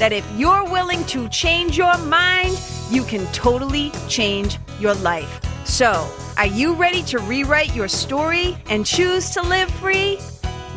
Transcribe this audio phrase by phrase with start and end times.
[0.00, 2.58] that if you're willing to change your mind,
[2.88, 5.40] you can totally change your life.
[5.66, 10.18] So, are you ready to rewrite your story and choose to live free?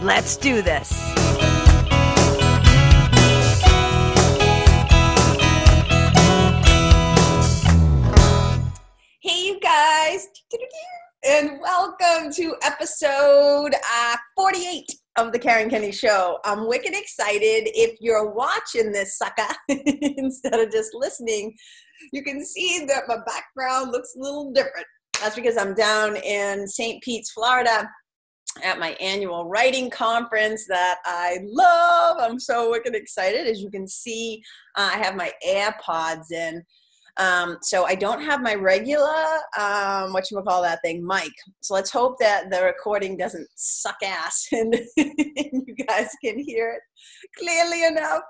[0.01, 0.91] Let's do this.
[9.21, 10.27] Hey, you guys,
[11.23, 14.85] and welcome to episode uh, 48
[15.17, 16.39] of the Karen Kenney Show.
[16.43, 17.69] I'm wicked excited.
[17.73, 21.55] If you're watching this sucker instead of just listening,
[22.11, 24.85] you can see that my background looks a little different.
[25.21, 27.01] That's because I'm down in St.
[27.03, 27.89] Pete's, Florida
[28.63, 32.17] at my annual writing conference that I love.
[32.19, 33.47] I'm so wicked excited.
[33.47, 34.43] As you can see,
[34.75, 36.63] I have my AirPods in.
[37.17, 39.23] Um, so I don't have my regular,
[39.59, 41.31] um, what you call that thing, mic.
[41.61, 46.71] So let's hope that the recording doesn't suck ass and, and you guys can hear
[46.71, 46.81] it
[47.37, 48.21] clearly enough.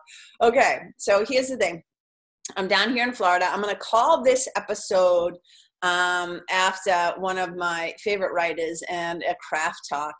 [0.42, 1.82] Okay, so here's the thing.
[2.58, 3.48] I'm down here in Florida.
[3.50, 5.36] I'm going to call this episode
[5.82, 10.14] um, after one of my favorite writers and a craft talk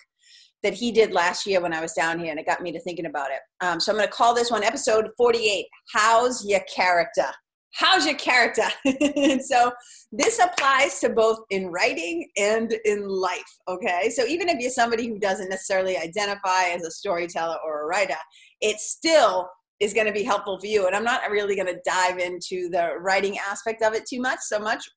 [0.64, 2.80] that he did last year when I was down here, and it got me to
[2.80, 3.40] thinking about it.
[3.60, 7.28] Um, so I'm going to call this one episode 48 How's Your Character?
[7.74, 8.64] How's your character?
[9.44, 9.72] so
[10.12, 14.10] this applies to both in writing and in life, okay?
[14.10, 18.18] So even if you're somebody who doesn't necessarily identify as a storyteller or a writer,
[18.62, 20.88] it still is going to be helpful for you.
[20.88, 24.40] And I'm not really going to dive into the writing aspect of it too much,
[24.42, 24.88] so much.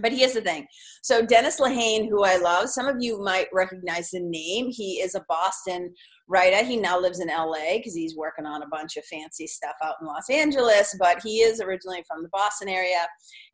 [0.00, 0.66] But here's the thing.
[1.02, 4.70] So Dennis Lehane, who I love, some of you might recognize the name.
[4.70, 5.94] He is a Boston
[6.30, 6.64] writer.
[6.64, 9.96] He now lives in LA because he's working on a bunch of fancy stuff out
[10.00, 13.06] in Los Angeles, but he is originally from the Boston area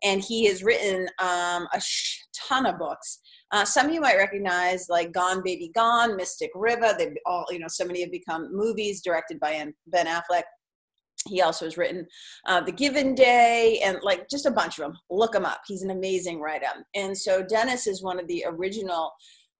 [0.04, 3.18] and he has written um, a sh- ton of books.
[3.50, 6.94] Uh, some you might recognize, like Gone Baby Gone, Mystic River.
[6.96, 10.42] They've all, you know, so many have become movies directed by Ben Affleck.
[11.26, 12.06] He also has written
[12.46, 14.98] uh, The Given Day and like just a bunch of them.
[15.10, 15.62] Look him up.
[15.66, 16.66] He's an amazing writer.
[16.94, 19.12] And so Dennis is one of the original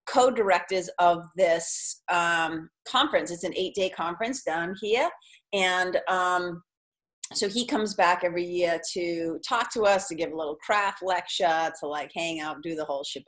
[0.07, 3.31] co-directors of this um, conference.
[3.31, 5.09] It's an eight-day conference down here,
[5.53, 6.63] and um,
[7.33, 11.03] so he comes back every year to talk to us, to give a little craft
[11.03, 13.25] lecture, to like hang out, do the whole shebang.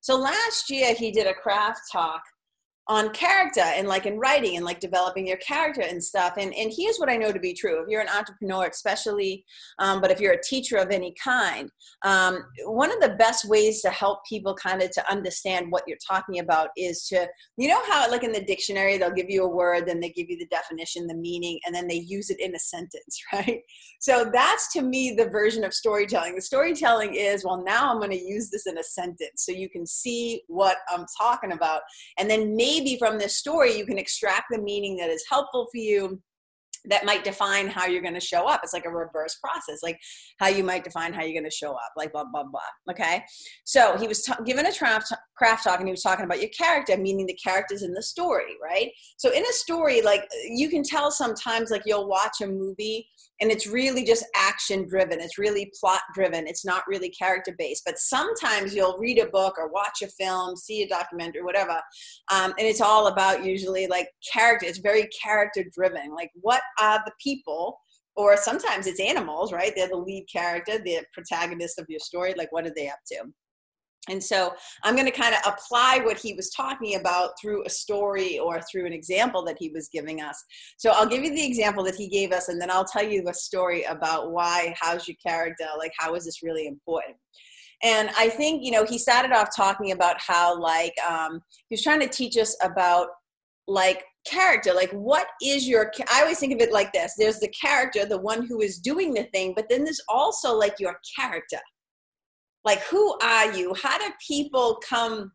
[0.00, 2.22] So last year he did a craft talk
[2.88, 6.34] on character and like in writing and like developing your character and stuff.
[6.38, 7.82] And and here's what i know to be true.
[7.82, 9.44] If you're an entrepreneur especially
[9.78, 11.70] um, but if you're a teacher of any kind
[12.04, 15.98] um, one of the best ways to help people kind of to understand what you're
[16.06, 19.48] talking about is to you know how like in the dictionary they'll give you a
[19.48, 22.54] word then they give you the definition the meaning and then they use it in
[22.54, 23.62] a sentence right?
[24.00, 26.36] So that's to me the version of storytelling.
[26.36, 29.68] The storytelling is well now i'm going to use this in a sentence so you
[29.68, 31.82] can see what i'm talking about.
[32.18, 35.66] And then maybe maybe from this story you can extract the meaning that is helpful
[35.70, 36.20] for you
[36.88, 38.60] that might define how you're going to show up.
[38.62, 39.98] It's like a reverse process, like
[40.38, 42.60] how you might define how you're going to show up, like blah, blah, blah.
[42.92, 43.24] Okay.
[43.64, 46.50] So he was t- given a craft, craft talk and he was talking about your
[46.50, 48.90] character, meaning the characters in the story, right?
[49.16, 53.08] So in a story, like you can tell sometimes, like you'll watch a movie
[53.40, 57.82] and it's really just action driven it's really plot driven it's not really character based
[57.84, 61.80] but sometimes you'll read a book or watch a film see a documentary whatever
[62.32, 67.00] um, and it's all about usually like character it's very character driven like what are
[67.04, 67.78] the people
[68.16, 69.72] or sometimes it's animals right?
[69.76, 73.24] They're the lead character the protagonist of your story like what are they up to
[74.08, 74.54] and so
[74.84, 78.60] I'm going to kind of apply what he was talking about through a story or
[78.62, 80.42] through an example that he was giving us.
[80.76, 83.28] So I'll give you the example that he gave us, and then I'll tell you
[83.28, 87.16] a story about why, how's your character, like, how is this really important?
[87.82, 91.82] And I think, you know, he started off talking about how, like, um, he was
[91.82, 93.08] trying to teach us about,
[93.66, 97.48] like, character like what is your i always think of it like this there's the
[97.48, 101.58] character the one who is doing the thing but then there's also like your character
[102.66, 103.72] like who are you?
[103.80, 105.30] How do people come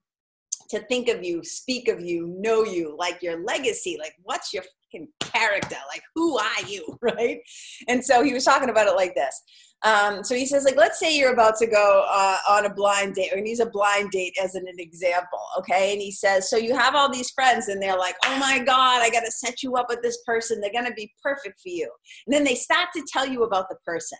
[0.69, 2.95] to think of you speak of you know you?
[2.99, 3.97] Like your legacy?
[3.97, 5.77] Like what's your fucking character?
[5.87, 6.85] Like who are you?
[7.01, 7.39] Right?
[7.87, 9.41] And so he was talking about it like this.
[9.83, 13.15] Um, so he says like let's say you're about to go uh, on a blind
[13.15, 15.93] date or he needs a blind date as an, an example okay?
[15.93, 19.01] And he says so you have all these friends and they're like oh my god
[19.01, 20.59] i got to set you up with this person.
[20.59, 21.89] They're to be perfect for you.
[22.27, 24.19] And then they start to tell you about the person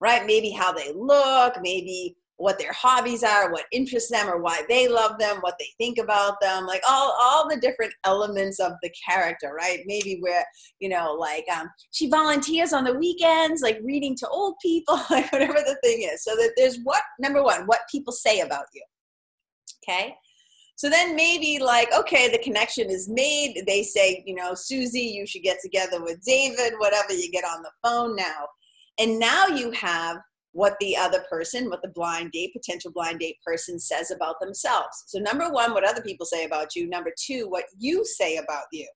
[0.00, 0.26] right?
[0.26, 4.88] Maybe how they look, maybe what their hobbies are, what interests them, or why they
[4.88, 8.90] love them, what they think about them, like all all the different elements of the
[9.08, 9.80] character, right?
[9.86, 10.44] Maybe where
[10.78, 15.32] you know, like um, she volunteers on the weekends, like reading to old people, like
[15.32, 16.22] whatever the thing is.
[16.22, 18.82] So that there's what number one, what people say about you.
[19.82, 20.14] Okay.
[20.76, 23.62] So then maybe like, okay, the connection is made.
[23.66, 27.62] They say, you know, Susie, you should get together with David, whatever, you get on
[27.62, 28.46] the phone now.
[28.98, 30.18] And now you have
[30.56, 35.04] what the other person, what the blind date, potential blind date person says about themselves.
[35.06, 36.88] So, number one, what other people say about you.
[36.88, 38.88] Number two, what you say about you.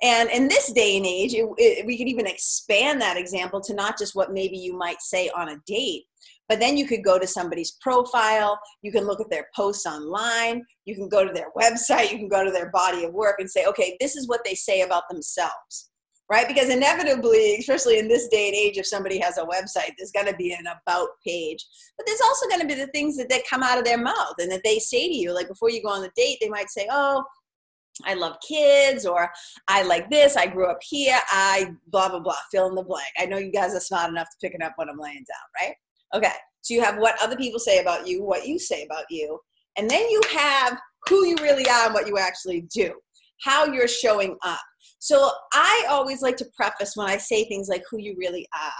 [0.00, 3.74] And in this day and age, it, it, we could even expand that example to
[3.74, 6.04] not just what maybe you might say on a date,
[6.48, 10.62] but then you could go to somebody's profile, you can look at their posts online,
[10.84, 13.50] you can go to their website, you can go to their body of work and
[13.50, 15.90] say, okay, this is what they say about themselves
[16.30, 16.48] right?
[16.48, 20.26] Because inevitably, especially in this day and age, if somebody has a website, there's going
[20.26, 21.64] to be an about page.
[21.96, 24.34] But there's also going to be the things that, that come out of their mouth
[24.38, 25.32] and that they say to you.
[25.32, 27.24] Like before you go on the date, they might say, oh,
[28.04, 29.30] I love kids, or
[29.68, 33.08] I like this, I grew up here, I blah, blah, blah, fill in the blank.
[33.18, 35.62] I know you guys are smart enough to pick it up when I'm laying down,
[35.62, 35.74] right?
[36.14, 39.38] Okay, so you have what other people say about you, what you say about you,
[39.78, 42.92] and then you have who you really are and what you actually do,
[43.42, 44.60] how you're showing up.
[44.98, 48.72] So I always like to preface when I say things like who you really are,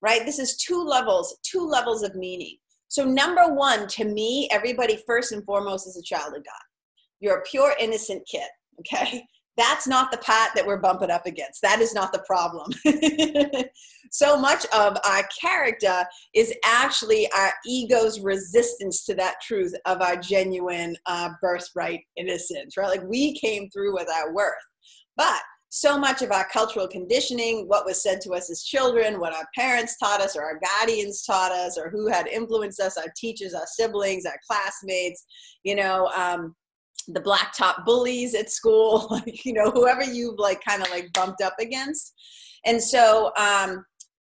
[0.00, 0.24] right?
[0.24, 2.56] This is two levels, two levels of meaning.
[2.88, 6.64] So number one, to me, everybody first and foremost is a child of God.
[7.20, 8.48] You're a pure, innocent kid,
[8.80, 9.24] okay?
[9.56, 11.62] That's not the pat that we're bumping up against.
[11.62, 12.70] That is not the problem.
[14.10, 16.04] so much of our character
[16.34, 22.88] is actually our ego's resistance to that truth of our genuine uh, birthright innocence, right?
[22.88, 24.54] Like we came through with our worth.
[25.16, 29.34] But so much of our cultural conditioning, what was said to us as children, what
[29.34, 33.12] our parents taught us, or our guardians taught us, or who had influenced us, our
[33.16, 35.24] teachers, our siblings, our classmates,
[35.64, 36.54] you know, um,
[37.08, 41.54] the blacktop bullies at school, you know, whoever you've like kind of like bumped up
[41.60, 42.14] against.
[42.64, 43.84] And so, um,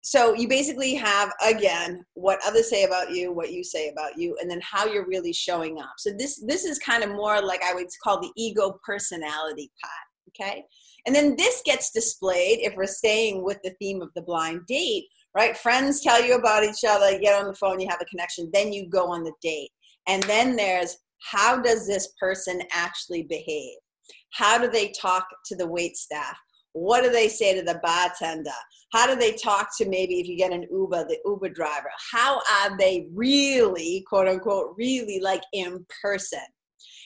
[0.06, 4.38] so you basically have again what others say about you what you say about you
[4.40, 7.64] and then how you're really showing up so this this is kind of more like
[7.64, 10.64] i would call the ego personality part okay
[11.06, 15.06] and then this gets displayed if we're staying with the theme of the blind date,
[15.36, 15.58] right?
[15.58, 18.50] Friends tell you about each other, you get on the phone, you have a connection,
[18.54, 19.70] then you go on the date.
[20.08, 20.98] And then there's
[21.32, 23.78] how does this person actually behave?
[24.34, 26.38] How do they talk to the wait staff?
[26.74, 28.52] What do they say to the bartender?
[28.92, 31.90] How do they talk to maybe if you get an Uber, the Uber driver?
[32.12, 36.40] How are they really, quote unquote, really like in person?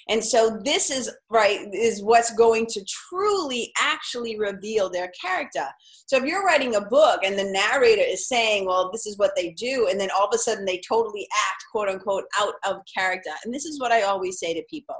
[0.09, 5.65] And so this is right is what's going to truly actually reveal their character.
[6.07, 9.35] So if you're writing a book and the narrator is saying, well, this is what
[9.35, 12.77] they do, and then all of a sudden they totally act quote unquote out of
[12.91, 13.29] character.
[13.45, 14.95] And this is what I always say to people.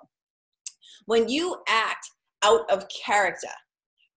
[1.06, 2.06] When you act
[2.44, 3.50] out of character,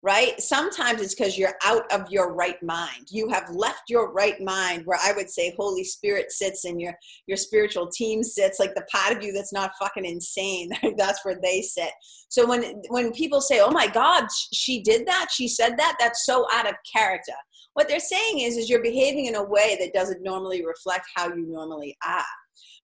[0.02, 0.40] right?
[0.40, 3.06] Sometimes it's because you're out of your right mind.
[3.10, 6.94] You have left your right mind where I would say Holy Spirit sits and your
[7.26, 10.70] your spiritual team sits, like the part of you that's not fucking insane.
[10.96, 11.90] that's where they sit.
[12.28, 16.26] So when when people say, "Oh my God, she did that, she said that," that's
[16.26, 17.32] so out of character.
[17.74, 21.28] What they're saying is, is you're behaving in a way that doesn't normally reflect how
[21.28, 22.24] you normally are.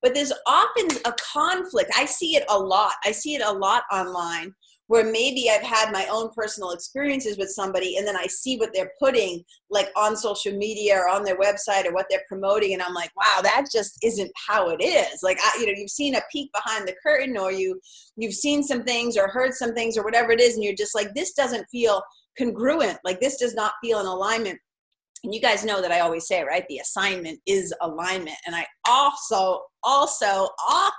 [0.00, 1.90] But there's often a conflict.
[1.96, 2.92] I see it a lot.
[3.04, 4.54] I see it a lot online
[4.88, 8.70] where maybe I've had my own personal experiences with somebody and then I see what
[8.72, 12.82] they're putting like on social media or on their website or what they're promoting and
[12.82, 15.22] I'm like, wow, that just isn't how it is.
[15.22, 17.78] Like, I, you know, you've seen a peek behind the curtain or you,
[18.16, 20.94] you've seen some things or heard some things or whatever it is and you're just
[20.94, 22.02] like, this doesn't feel
[22.38, 22.98] congruent.
[23.04, 24.58] Like this does not feel in alignment.
[25.22, 26.64] And you guys know that I always say, right?
[26.68, 28.36] The assignment is alignment.
[28.46, 30.92] And I also, also, off,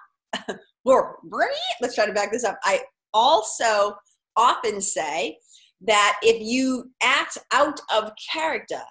[0.86, 2.60] let's try to back this up.
[2.63, 2.81] I
[3.13, 3.96] also
[4.36, 5.38] often say
[5.82, 8.82] that if you act out of character,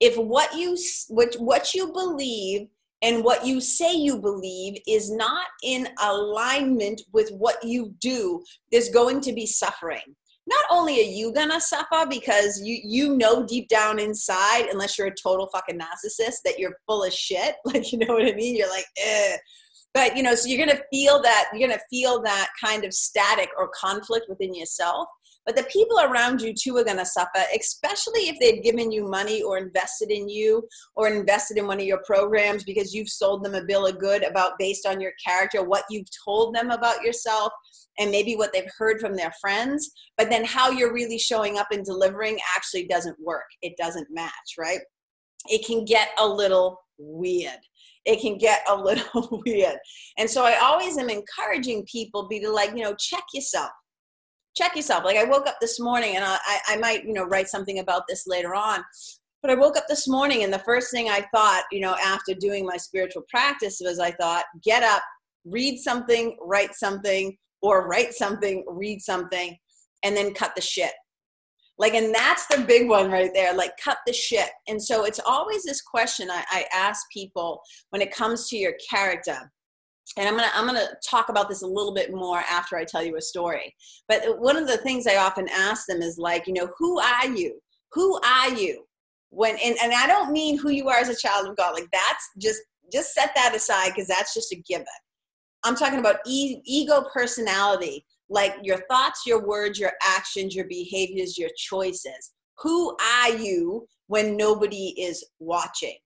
[0.00, 0.76] if what you
[1.08, 2.68] what, what you believe
[3.02, 8.42] and what you say you believe is not in alignment with what you do,
[8.72, 10.16] there's going to be suffering.
[10.46, 15.08] Not only are you gonna suffer because you you know deep down inside, unless you're
[15.08, 17.56] a total fucking narcissist, that you're full of shit.
[17.66, 18.56] Like you know what I mean?
[18.56, 19.36] You're like, eh
[19.94, 22.84] but you know so you're going to feel that you're going to feel that kind
[22.84, 25.08] of static or conflict within yourself.
[25.46, 29.08] But the people around you too are going to suffer especially if they've given you
[29.08, 33.44] money or invested in you or invested in one of your programs because you've sold
[33.44, 37.02] them a bill of good about based on your character what you've told them about
[37.02, 37.50] yourself
[37.98, 39.90] and maybe what they've heard from their friends.
[40.18, 43.46] But then how you're really showing up and delivering actually doesn't work.
[43.62, 44.80] It doesn't match right?
[45.46, 47.60] It can get a little weird
[48.08, 49.76] it can get a little weird.
[50.16, 53.70] And so i always am encouraging people be to like you know check yourself.
[54.56, 55.04] Check yourself.
[55.04, 56.38] Like i woke up this morning and I,
[56.68, 58.82] I might you know write something about this later on
[59.42, 62.34] but i woke up this morning and the first thing i thought you know after
[62.34, 65.02] doing my spiritual practice was i thought get up
[65.44, 69.56] read something write something or write something read something
[70.02, 70.92] and then cut the shit
[71.78, 74.50] like and that's the big one right there like cut the shit.
[74.66, 78.74] And so it's always this question I, I ask people when it comes to your
[78.90, 79.50] character.
[80.16, 83.02] And i'm gonna i'm gonna talk about this a little bit more after i tell
[83.02, 83.74] you a story.
[84.08, 87.26] But one of the things i often ask them is like you know who are
[87.26, 87.60] you?
[87.92, 88.84] Who are you?
[89.30, 91.74] When and, and i don't mean who you are as a child of god.
[91.74, 94.86] Like that's just just set that aside because that's just a given.
[95.62, 101.38] I'm talking about e- ego personality like your thoughts, your words, your actions, your behaviors,
[101.38, 102.32] your choices.
[102.58, 105.96] Who are you when nobody is watching?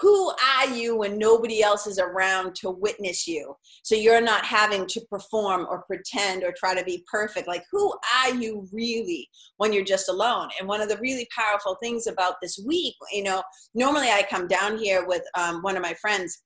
[0.00, 3.54] Who are you when nobody else is around to witness you?
[3.82, 7.48] So you're not having to perform or pretend or try to be perfect.
[7.48, 10.48] Like, who are you really when you're just alone?
[10.58, 13.42] And one of the really powerful things about this week, you know,
[13.74, 16.40] normally I come down here with um, one of my friends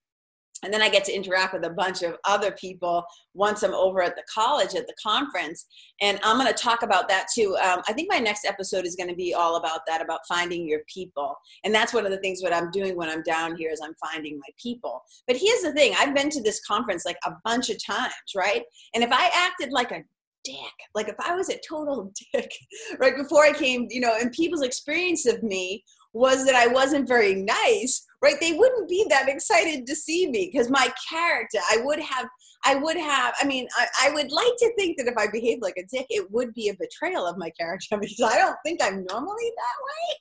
[0.65, 3.05] and then I get to interact with a bunch of other people
[3.35, 5.67] once I'm over at the college at the conference.
[6.01, 7.57] And I'm going to talk about that too.
[7.63, 10.67] Um, I think my next episode is going to be all about that, about finding
[10.67, 11.37] your people.
[11.65, 13.95] And that's one of the things what I'm doing when I'm down here is I'm
[13.95, 15.03] finding my people.
[15.27, 18.63] But here's the thing: I've been to this conference like a bunch of times, right?
[18.95, 20.03] And if I acted like a
[20.45, 20.57] dick.
[20.95, 22.53] Like if I was a total dick
[22.99, 25.83] right before I came, you know, and people's experience of me
[26.15, 28.37] was that I wasn't very nice, right?
[28.41, 32.29] They wouldn't be that excited to see me because my character, I would have,
[32.65, 35.61] I would have, I mean, I, I, would like to think that if I behaved
[35.61, 38.81] like a dick, it would be a betrayal of my character because I don't think
[38.83, 39.53] I'm normally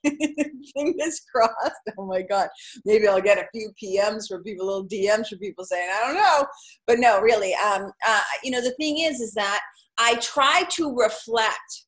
[0.04, 0.46] that way.
[0.76, 1.72] Fingers crossed.
[1.98, 2.50] Oh my God.
[2.86, 6.16] Maybe I'll get a few PMs for people, little DMs for people saying, I don't
[6.16, 6.48] know.
[6.88, 7.54] But no, really.
[7.54, 9.62] Um, uh, you know, the thing is, is that
[10.00, 11.86] I try to reflect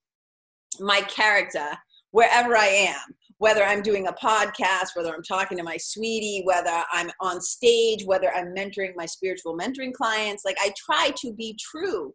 [0.79, 1.69] my character
[2.11, 6.83] wherever I am whether I'm doing a podcast, whether I'm talking to my sweetie, whether
[6.91, 11.57] I'm on stage, whether I'm mentoring my spiritual mentoring clients, like I try to be
[11.59, 12.13] true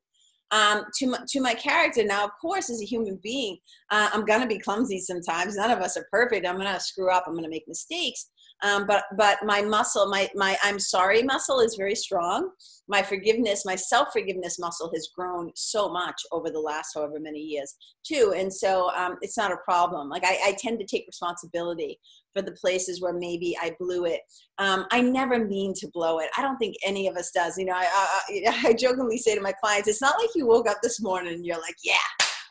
[0.51, 2.05] um, to, my, to my character.
[2.05, 3.59] Now, of course, as a human being,
[3.91, 5.57] uh, I'm going to be clumsy sometimes.
[5.57, 6.47] None of us are perfect.
[6.47, 7.25] I'm going to screw up.
[7.27, 8.31] I'm going to make mistakes.
[8.63, 12.51] Um, but but my muscle, my my I'm sorry muscle is very strong.
[12.89, 17.41] My forgiveness, my self forgiveness muscle has grown so much over the last however many
[17.41, 17.75] years
[18.05, 20.09] too, and so um, it's not a problem.
[20.09, 21.99] Like I, I tend to take responsibility
[22.33, 24.21] for the places where maybe I blew it.
[24.59, 26.29] Um, I never mean to blow it.
[26.37, 27.59] I don't think any of us does.
[27.59, 30.69] You know, I, I, I jokingly say to my clients, it's not like you woke
[30.69, 31.97] up this morning and you're like, yeah,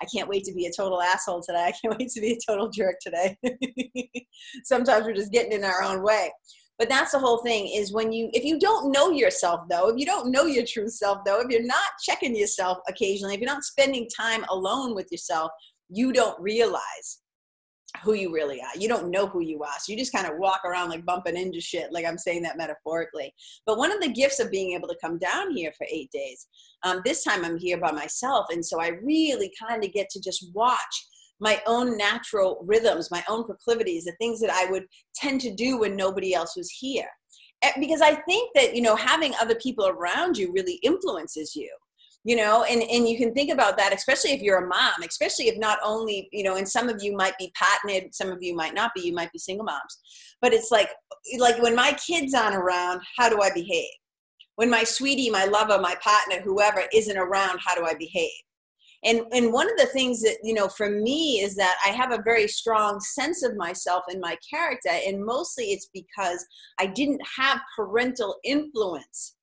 [0.02, 1.66] I can't wait to be a total asshole today.
[1.66, 3.38] I can't wait to be a total jerk today.
[4.64, 6.32] Sometimes we're just getting in our own way.
[6.78, 9.98] But that's the whole thing is when you, if you don't know yourself though, if
[9.98, 13.54] you don't know your true self though, if you're not checking yourself occasionally, if you're
[13.54, 15.52] not spending time alone with yourself,
[15.90, 17.20] you don't realize
[18.04, 18.78] who you really are.
[18.80, 19.80] You don't know who you are.
[19.80, 21.92] So you just kind of walk around like bumping into shit.
[21.92, 23.34] Like I'm saying that metaphorically.
[23.66, 26.48] But one of the gifts of being able to come down here for eight days,
[26.84, 28.48] um, this time I'm here by myself.
[28.52, 31.08] And so I really kind of get to just watch
[31.40, 35.80] my own natural rhythms, my own proclivities, the things that I would tend to do
[35.80, 37.08] when nobody else was here.
[37.62, 41.70] Eh, because I think that, you know, having other people around you really influences you
[42.24, 45.48] you know and and you can think about that especially if you're a mom especially
[45.48, 48.56] if not only you know and some of you might be patented some of you
[48.56, 50.00] might not be you might be single moms
[50.42, 50.90] but it's like
[51.38, 53.90] like when my kids aren't around how do i behave?
[54.56, 58.32] When my sweetie my lover my partner whoever isn't around how do i behave?
[59.06, 62.12] And and one of the things that you know for me is that i have
[62.12, 66.46] a very strong sense of myself and my character and mostly it's because
[66.80, 69.36] i didn't have parental influence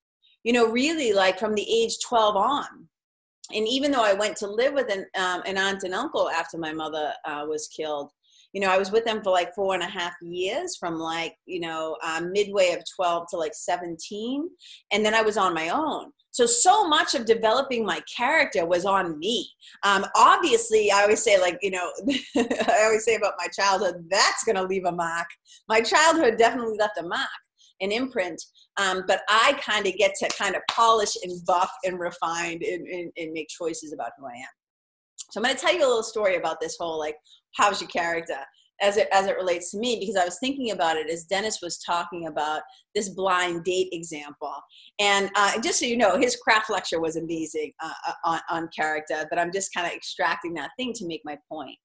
[0.46, 2.66] you know, really like from the age 12 on.
[3.52, 6.56] And even though I went to live with an, um, an aunt and uncle after
[6.56, 8.12] my mother uh, was killed,
[8.52, 11.34] you know, I was with them for like four and a half years from like,
[11.46, 14.48] you know, um, midway of 12 to like 17.
[14.92, 16.12] And then I was on my own.
[16.30, 19.50] So, so much of developing my character was on me.
[19.82, 21.90] Um, obviously, I always say, like, you know,
[22.36, 25.26] I always say about my childhood, that's going to leave a mark.
[25.68, 27.26] My childhood definitely left a mark
[27.80, 28.42] an imprint.
[28.78, 32.86] Um, but I kind of get to kind of polish and buff and refine and,
[32.86, 34.48] and, and make choices about who I am.
[35.30, 37.16] So I'm going to tell you a little story about this whole like,
[37.56, 38.38] how's your character?
[38.80, 41.60] As it as it relates to me because I was thinking about it as Dennis
[41.62, 42.62] was talking about
[42.94, 44.54] this blind date example.
[44.98, 48.68] And uh, just so you know, his craft lecture was amazing uh, uh on, on
[48.74, 51.76] character, but I'm just kind of extracting that thing to make my point.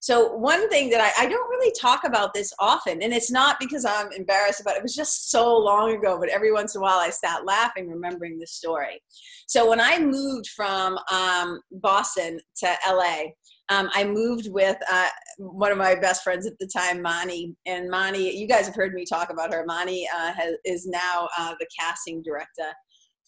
[0.00, 3.60] So one thing that I, I don't really talk about this often, and it's not
[3.60, 6.80] because I'm embarrassed about it, it was just so long ago, but every once in
[6.80, 9.02] a while I start laughing remembering this story.
[9.46, 13.24] So when I moved from um, Boston to LA,
[13.70, 15.08] um, I moved with uh,
[15.38, 17.54] one of my best friends at the time, Mani.
[17.66, 19.64] And Mani, you guys have heard me talk about her.
[19.64, 22.74] Mani uh, has, is now uh, the casting director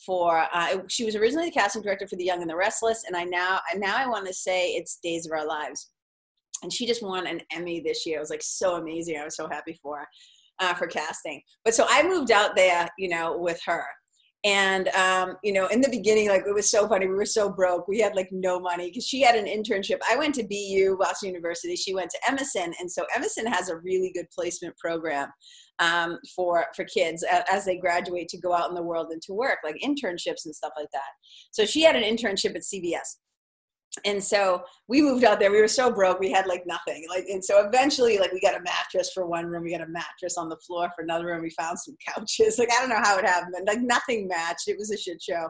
[0.04, 0.46] for.
[0.52, 3.22] Uh, she was originally the casting director for The Young and the Restless, and I
[3.22, 5.90] now now I want to say it's Days of Our Lives.
[6.64, 8.18] And she just won an Emmy this year.
[8.18, 9.16] It was like so amazing.
[9.18, 10.06] I was so happy for her.
[10.60, 13.84] Uh, for casting, but so I moved out there, you know, with her,
[14.44, 17.06] and um, you know in the beginning like it was so funny.
[17.06, 17.86] We were so broke.
[17.86, 19.98] We had like no money because she had an internship.
[20.10, 21.76] I went to bu boston university.
[21.76, 22.74] She went to emerson.
[22.80, 25.28] And so emerson has a really good placement program
[25.78, 29.32] um, for for kids as they graduate to go out in the world and to
[29.32, 31.10] work like internships and stuff like that.
[31.50, 33.18] So she had an internship at cbs
[34.04, 35.50] and so we moved out there.
[35.50, 37.04] We were so broke we had like nothing.
[37.08, 39.90] Like and so eventually like we got a mattress for one room we got a
[39.90, 42.58] mattress on the floor for another room we found some couches.
[42.62, 44.68] Like i don't know how it happened like nothing matched.
[44.68, 45.48] It was a shit show.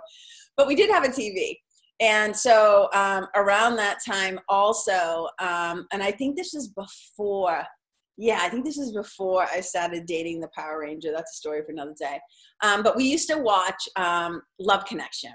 [0.57, 1.57] But we did have a tv
[2.01, 7.65] and so um, around that time also um, and i think this was before
[8.17, 11.63] yeah i think this is before i started dating the power ranger that's a story
[11.65, 12.19] for another day
[12.63, 15.33] um, but we used to watch um, love connection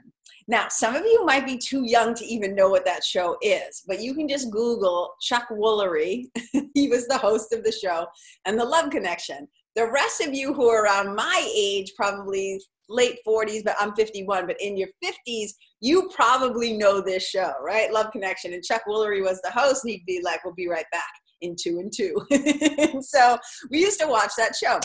[0.49, 3.83] now, some of you might be too young to even know what that show is,
[3.85, 6.23] but you can just Google Chuck Woolery.
[6.73, 8.07] he was the host of the show
[8.45, 9.47] and the Love Connection.
[9.75, 14.47] The rest of you who are around my age, probably late 40s, but I'm 51,
[14.47, 15.49] but in your 50s,
[15.81, 17.91] you probably know this show, right?
[17.91, 18.53] Love Connection.
[18.53, 21.55] And Chuck Woolery was the host, and he'd be like, We'll be right back in
[21.61, 22.15] two and two.
[23.01, 23.37] so
[23.69, 24.79] we used to watch that show.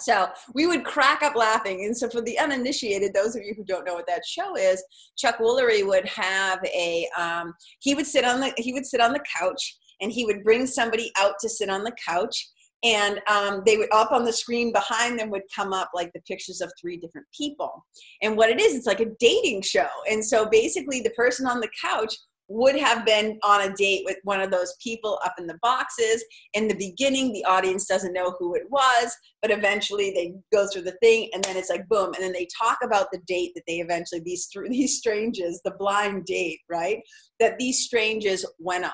[0.00, 1.84] So we would crack up laughing.
[1.84, 4.82] And so for the uninitiated, those of you who don't know what that show is,
[5.16, 9.12] Chuck Woolery would have a um, he would sit on the he would sit on
[9.12, 12.48] the couch and he would bring somebody out to sit on the couch
[12.82, 16.20] and um, they would up on the screen behind them would come up like the
[16.22, 17.84] pictures of three different people
[18.22, 21.60] and what it is it's like a dating show and so basically the person on
[21.60, 22.14] the couch
[22.48, 26.24] would have been on a date with one of those people up in the boxes.
[26.52, 30.82] In the beginning, the audience doesn't know who it was, but eventually they go through
[30.82, 32.12] the thing and then it's like boom.
[32.14, 36.26] And then they talk about the date that they eventually, these, these strangers, the blind
[36.26, 36.98] date, right?
[37.40, 38.92] That these strangers went on.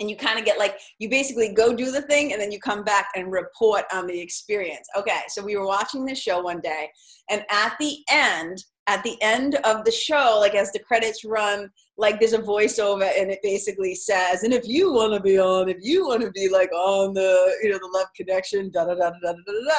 [0.00, 2.60] And you kind of get like, you basically go do the thing and then you
[2.60, 4.86] come back and report on the experience.
[4.96, 6.90] Okay, so we were watching this show one day,
[7.30, 11.70] and at the end, at the end of the show, like as the credits run,
[11.98, 15.68] like there's a voiceover and it basically says, and if you want to be on,
[15.68, 18.94] if you want to be like on the, you know, the love connection, da da
[18.94, 19.74] da da da da da.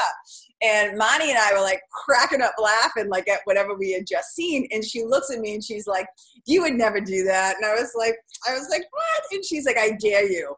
[0.62, 4.36] And Mani and I were like cracking up laughing, like at whatever we had just
[4.36, 4.68] seen.
[4.72, 6.06] And she looks at me and she's like,
[6.46, 8.16] "You would never do that." And I was like,
[8.48, 10.54] "I was like, what?" And she's like, "I dare you."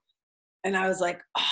[0.65, 1.43] And I was like, "Oh,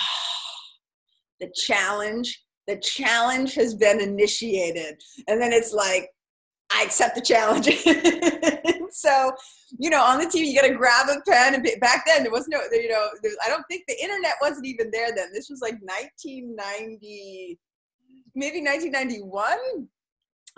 [1.40, 5.00] the challenge." The challenge has been initiated.
[5.26, 6.08] And then it's like,
[6.72, 7.66] I accept the challenge.
[8.92, 9.32] so,
[9.78, 11.54] you know, on the TV, you got to grab a pen.
[11.54, 13.08] And back then, there was no, you know,
[13.44, 15.32] I don't think the internet wasn't even there then.
[15.32, 17.58] This was like 1990,
[18.34, 19.88] maybe 1991.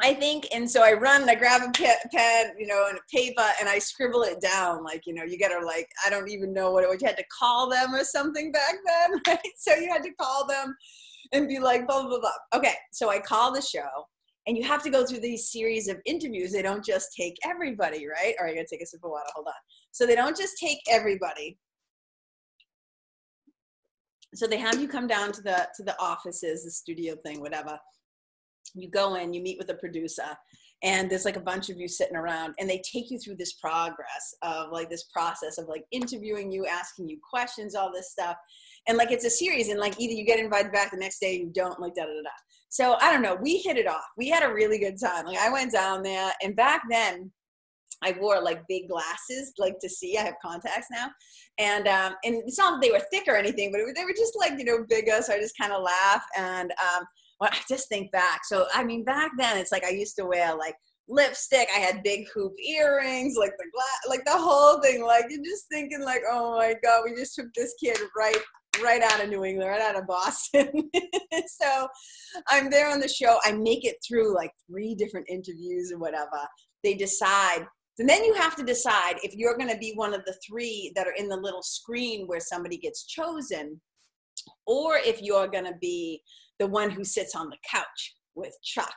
[0.01, 3.03] I think, and so I run, and I grab a pen, you know, and a
[3.15, 4.83] paper, and I scribble it down.
[4.83, 7.01] Like, you know, you gotta like, I don't even know what it was.
[7.01, 9.53] You had to call them or something back then, right?
[9.57, 10.75] So you had to call them
[11.33, 12.31] and be like, blah blah blah.
[12.59, 14.07] Okay, so I call the show,
[14.47, 16.53] and you have to go through these series of interviews.
[16.53, 18.35] They don't just take everybody, right?
[18.39, 19.29] All right, I gotta take a sip of water.
[19.35, 19.53] Hold on.
[19.93, 21.59] So they don't just take everybody.
[24.35, 27.79] So they have you come down to the to the offices, the studio thing, whatever.
[28.75, 30.37] You go in, you meet with the producer,
[30.83, 33.53] and there's like a bunch of you sitting around, and they take you through this
[33.55, 38.37] progress of like this process of like interviewing you, asking you questions, all this stuff,
[38.89, 41.37] and like it's a series, and like either you get invited back the next day,
[41.37, 42.31] you don't, like da da da.
[42.69, 43.37] So I don't know.
[43.41, 44.05] We hit it off.
[44.17, 45.27] We had a really good time.
[45.27, 47.31] Like I went down there, and back then
[48.03, 50.19] I wore like big glasses, like to see.
[50.19, 51.09] I have contacts now,
[51.59, 54.15] and um, and it's not that they were thick or anything, but it, they were
[54.17, 55.21] just like you know bigger.
[55.23, 57.05] So I just kind of laugh, and um,
[57.41, 58.41] well, I just think back.
[58.45, 60.75] So I mean, back then it's like I used to wear like
[61.09, 61.69] lipstick.
[61.75, 65.05] I had big hoop earrings, like the glass, like the whole thing.
[65.05, 68.39] Like you're just thinking like, oh my god, we just took this kid right
[68.83, 70.91] right out of New England, right out of Boston.
[71.47, 71.89] so
[72.49, 73.39] I'm there on the show.
[73.45, 76.47] I make it through like three different interviews or whatever.
[76.83, 77.67] They decide.
[77.99, 80.93] And then you have to decide if you're going to be one of the three
[80.97, 83.81] that are in the little screen where somebody gets chosen
[84.67, 86.23] or if you're going to be
[86.59, 88.95] the one who sits on the couch with Chuck.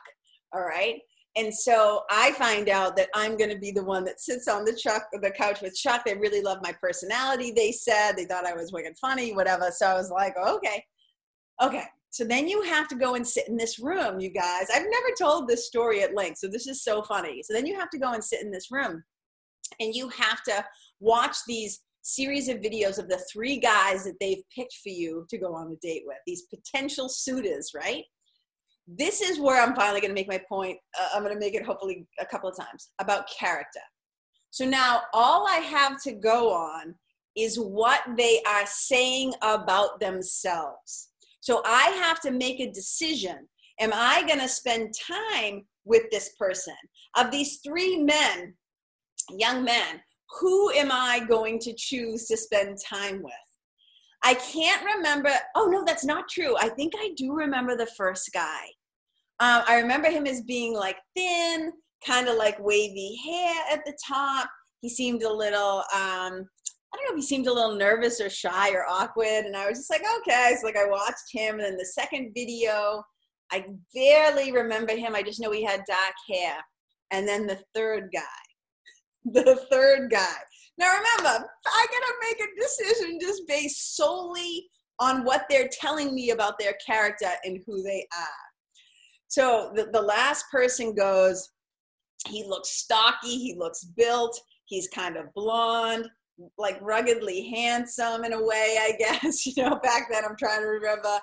[0.54, 0.96] All right.
[1.36, 4.64] And so I find out that I'm going to be the one that sits on
[4.64, 6.02] the Chuck, the couch with Chuck.
[6.04, 7.52] They really love my personality.
[7.54, 9.70] They said they thought I was wicked funny, whatever.
[9.70, 10.82] So I was like, okay,
[11.62, 11.84] okay.
[12.08, 14.68] So then you have to go and sit in this room, you guys.
[14.74, 17.42] I've never told this story at length, so this is so funny.
[17.42, 19.04] So then you have to go and sit in this room,
[19.78, 20.64] and you have to
[21.00, 25.36] watch these series of videos of the three guys that they've picked for you to
[25.36, 28.04] go on a date with, these potential suitors, right?
[28.86, 30.78] This is where I'm finally going to make my point.
[30.98, 33.80] Uh, I'm going to make it hopefully a couple of times about character.
[34.50, 36.94] So now all I have to go on
[37.36, 41.10] is what they are saying about themselves.
[41.40, 43.48] So I have to make a decision.
[43.80, 46.74] Am I going to spend time with this person?
[47.16, 48.54] Of these three men,
[49.30, 50.00] young men,
[50.40, 53.34] who am I going to choose to spend time with?
[54.24, 55.30] I can't remember.
[55.54, 56.56] Oh, no, that's not true.
[56.58, 58.64] I think I do remember the first guy.
[59.38, 61.72] Um, I remember him as being like thin,
[62.06, 64.48] kind of like wavy hair at the top.
[64.80, 66.48] He seemed a little, um,
[66.96, 69.44] I don't know if he seemed a little nervous or shy or awkward.
[69.44, 70.54] And I was just like, okay.
[70.58, 71.56] So like I watched him.
[71.56, 73.02] And then the second video,
[73.52, 75.14] I barely remember him.
[75.14, 76.56] I just know he had dark hair.
[77.10, 78.20] And then the third guy,
[79.24, 80.34] the third guy.
[80.78, 84.68] Now remember, I gotta make a decision just based solely
[84.98, 88.45] on what they're telling me about their character and who they are.
[89.28, 91.50] So the, the last person goes,
[92.28, 96.08] he looks stocky, he looks built, he's kind of blonde,
[96.58, 99.46] like ruggedly handsome in a way, I guess.
[99.46, 101.18] You know, back then I'm trying to remember.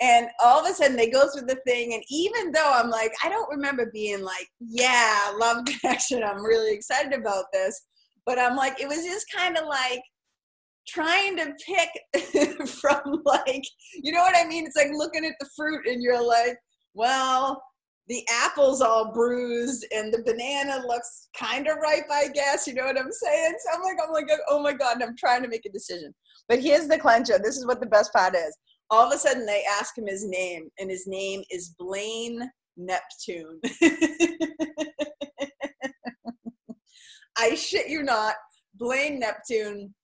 [0.00, 3.12] And all of a sudden they go through the thing, and even though I'm like,
[3.22, 7.82] I don't remember being like, yeah, love connection, I'm really excited about this.
[8.24, 10.00] But I'm like, it was just kind of like
[10.88, 13.62] trying to pick from like,
[13.94, 14.66] you know what I mean?
[14.66, 16.56] It's like looking at the fruit and you're like,
[16.94, 17.62] well,
[18.08, 22.66] the apple's all bruised and the banana looks kind of ripe, I guess.
[22.66, 23.54] You know what I'm saying?
[23.60, 26.12] So I'm like, I'm like, oh my God, I'm trying to make a decision.
[26.48, 27.40] But here's the clencher.
[27.40, 28.56] This is what the best part is.
[28.90, 33.60] All of a sudden, they ask him his name, and his name is Blaine Neptune.
[37.38, 38.34] I shit you not,
[38.74, 39.94] Blaine Neptune.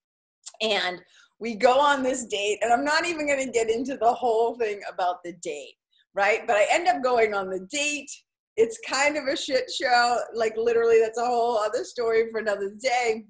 [0.62, 1.02] And
[1.40, 4.54] we go on this date, and I'm not even going to get into the whole
[4.54, 5.74] thing about the date
[6.16, 6.46] right?
[6.46, 8.10] But I end up going on the date.
[8.56, 10.18] It's kind of a shit show.
[10.34, 13.26] Like literally, that's a whole other story for another day.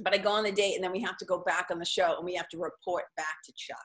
[0.00, 1.84] But I go on the date and then we have to go back on the
[1.84, 3.78] show and we have to report back to Chuck.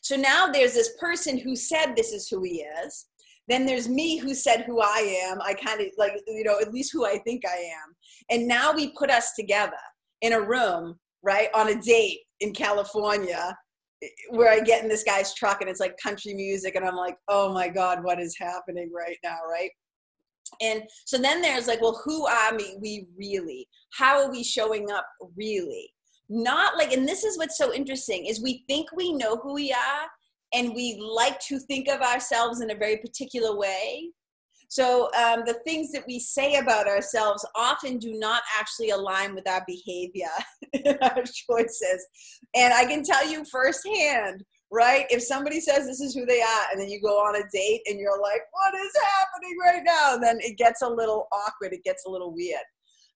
[0.00, 3.06] So now there's this person who said this is who he is.
[3.46, 5.40] Then there's me who said who I am.
[5.42, 7.94] I kind of like, you know, at least who I think I am.
[8.30, 9.72] And now we put us together
[10.22, 13.54] in a room, right, on a date in California
[14.30, 17.16] where I get in this guy's truck and it's like country music and I'm like,
[17.28, 19.70] oh my God, what is happening right now, right?
[20.60, 23.66] And so then there's like, well, who are we really?
[23.92, 25.90] How are we showing up really?
[26.28, 29.72] Not like, and this is what's so interesting is we think we know who we
[29.72, 30.08] are
[30.52, 34.10] and we like to think of ourselves in a very particular way
[34.74, 39.48] so um, the things that we say about ourselves often do not actually align with
[39.48, 40.26] our behavior
[41.00, 42.04] our choices.
[42.56, 45.06] And I can tell you firsthand, right?
[45.10, 47.82] If somebody says this is who they are, and then you go on a date
[47.86, 50.14] and you're like, what is happening right now?
[50.14, 51.72] And Then it gets a little awkward.
[51.72, 52.58] It gets a little weird.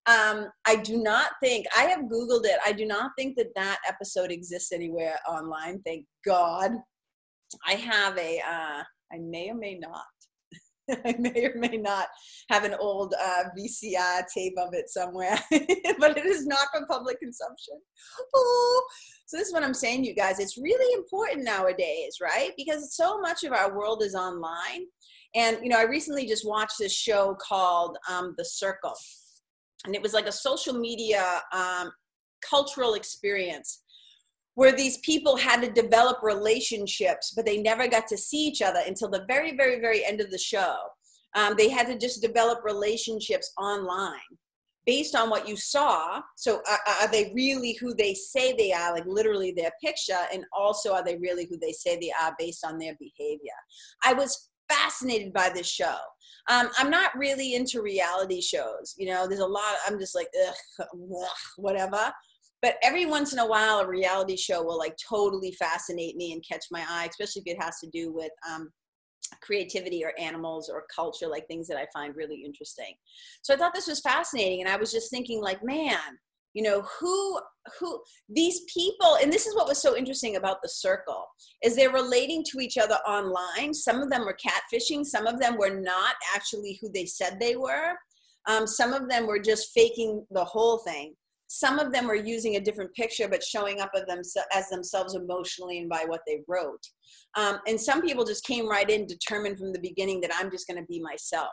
[0.07, 2.61] Um, I do not think, I have Googled it.
[2.65, 5.83] I do not think that that episode exists anywhere online.
[5.85, 6.71] Thank God.
[7.67, 8.39] I have a.
[8.49, 10.05] Uh, I may or may not
[11.05, 12.09] I may or may not
[12.51, 17.21] have an old uh, VCR tape of it somewhere, but it is not for public
[17.21, 17.75] consumption.
[18.35, 18.87] Oh.
[19.27, 20.39] So this is what I'm saying, you guys.
[20.39, 22.53] It's really important nowadays, right?
[22.57, 24.87] Because so much of our world is online.
[25.35, 28.95] And you know, I recently just watched this show called um, The Circle,
[29.85, 31.91] and it was like a social media um,
[32.41, 33.83] cultural experience
[34.59, 38.81] where these people had to develop relationships, but they never got to see each other
[38.85, 40.75] until the very, very, very end of the show.
[41.37, 44.19] Um, they had to just develop relationships online
[44.85, 46.21] based on what you saw.
[46.35, 50.27] So, are, are, they really who they say they are, like literally their picture?
[50.35, 53.53] And also, are they really who they say they are based on their behavior?
[54.05, 55.99] I was fascinated by this show.
[56.51, 58.97] Um, I'm not really into reality shows.
[58.99, 62.13] You know, there's a lot, I'm just like, ugh, ugh, whatever
[62.63, 66.45] but every once in a while a reality show will like totally fascinate me and
[66.49, 68.71] catch my eye especially if it has to do with um,
[69.43, 72.95] creativity or animals or culture like things that i find really interesting.
[73.43, 76.19] So i thought this was fascinating and i was just thinking like man
[76.55, 77.39] you know who
[77.79, 81.27] who these people and this is what was so interesting about the circle
[81.63, 83.75] is they're relating to each other online.
[83.75, 87.57] Some of them were catfishing some of them were not actually who they said they
[87.57, 87.93] were.
[88.47, 91.15] Um, some of them were just faking the whole thing
[91.49, 94.21] some of them were using a different picture but showing up them,
[94.53, 96.83] as themselves emotionally and by what they wrote
[97.37, 100.67] um, and some people just came right in determined from the beginning that i'm just
[100.67, 101.51] going to be myself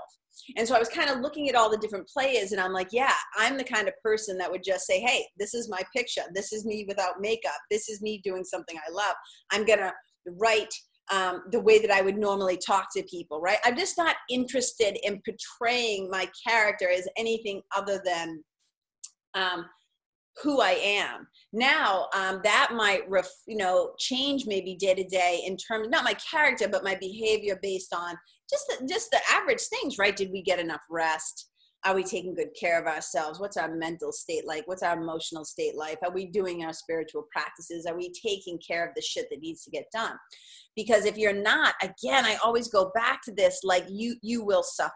[0.58, 2.90] and so I was kind of looking at all the different players and I'm like,
[2.92, 6.24] yeah, I'm the kind of person that would just say, hey, this is my picture.
[6.34, 7.60] This is me without makeup.
[7.72, 9.16] This is me doing something I love.
[9.52, 9.94] I'm going to
[10.28, 10.74] write
[11.12, 13.60] um, the way that I would normally talk to people, right?
[13.64, 18.44] I'm just not interested in portraying my character as anything other than
[19.36, 19.66] um,
[20.44, 21.28] who I am.
[21.54, 26.04] Now, um, that might, ref, you know, change maybe day to day in terms, not
[26.04, 28.16] my character, but my behavior based on
[28.50, 30.16] just the, just the average things, right?
[30.16, 31.50] Did we get enough rest?
[31.86, 33.40] Are we taking good care of ourselves?
[33.40, 34.68] What's our mental state like?
[34.68, 36.00] What's our emotional state like?
[36.04, 37.86] Are we doing our spiritual practices?
[37.86, 40.18] Are we taking care of the shit that needs to get done?
[40.76, 44.64] Because if you're not, again, I always go back to this like you you will
[44.64, 44.94] suffer.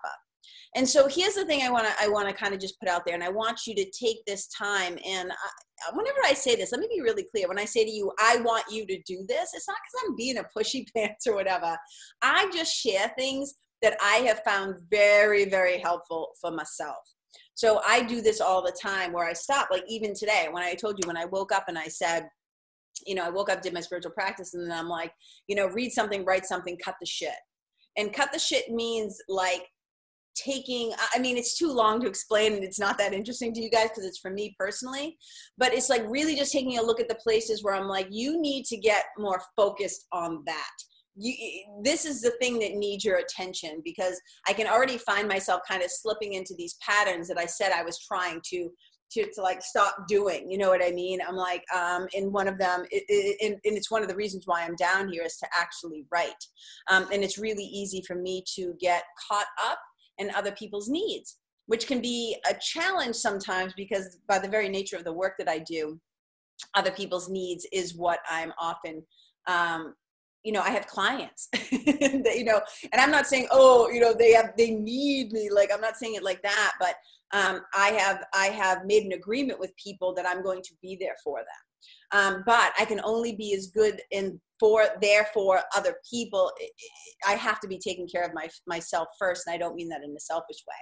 [0.75, 2.89] And so here's the thing I want to I want to kind of just put
[2.89, 6.56] out there and I want you to take this time and I, whenever I say
[6.56, 7.47] this, let me be really clear.
[7.47, 10.15] When I say to you, I want you to do this, it's not because I'm
[10.15, 11.78] being a pushy pants or whatever.
[12.21, 16.97] I just share things that I have found very, very helpful for myself.
[17.54, 20.75] So I do this all the time where I stop, like even today, when I
[20.75, 22.28] told you when I woke up and I said,
[23.06, 25.12] you know, I woke up, did my spiritual practice, and then I'm like,
[25.47, 27.36] you know, read something, write something, cut the shit.
[27.97, 29.67] And cut the shit means like
[30.43, 33.69] taking i mean it's too long to explain and it's not that interesting to you
[33.69, 35.17] guys because it's for me personally
[35.58, 38.39] but it's like really just taking a look at the places where i'm like you
[38.41, 40.71] need to get more focused on that.
[41.15, 41.34] You,
[41.84, 45.84] this is the thing that needs your attention because i can already find myself kind
[45.84, 48.69] of slipping into these patterns that i said i was trying to
[49.12, 51.19] to, to like stop doing you know what i mean?
[51.28, 54.43] I'm like um in one of them it, it, and, it's one of the reasons
[54.45, 56.45] why i'm down here is to actually write
[56.89, 59.80] um, and it's really easy for me to get caught up
[60.19, 64.97] and other people's needs, which can be a challenge sometimes because by the very nature
[64.97, 65.99] of the work that I do,
[66.75, 69.03] other people's needs is what I'm often
[69.47, 69.95] um,
[70.43, 74.13] you know i have clients that, you know and i'm not saying oh you know
[74.13, 76.95] they have they need me like i'm not saying it like that but
[77.34, 80.97] um, i have i have made an agreement with people that i'm going to be
[80.99, 81.45] there for them
[82.12, 86.52] um, but I can only be as good in for therefore other people.
[87.26, 90.04] I have to be taking care of my myself first, and I don't mean that
[90.04, 90.76] in a selfish way.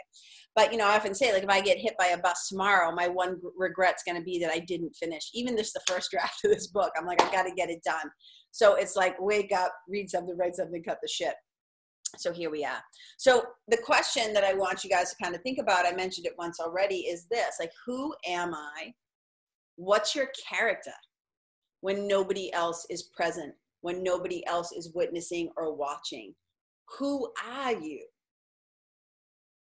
[0.55, 2.91] But you know, I often say like if I get hit by a bus tomorrow,
[2.93, 6.43] my one regret's going to be that I didn't finish even this the first draft
[6.43, 6.91] of this book.
[6.97, 8.09] I'm like I've got to get it done.
[8.51, 11.35] So it's like wake up, read something, write something, cut the shit
[12.15, 12.81] so here we are
[13.17, 16.25] so the question that i want you guys to kind of think about i mentioned
[16.25, 18.93] it once already is this like who am i
[19.77, 20.91] what's your character
[21.81, 26.33] when nobody else is present, when nobody else is witnessing or watching?
[26.99, 28.05] Who are you?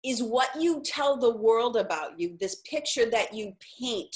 [0.05, 4.15] Is what you tell the world about you, this picture that you paint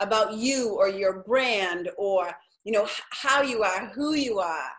[0.00, 2.30] about you or your brand or
[2.64, 4.70] you know how you are, who you are,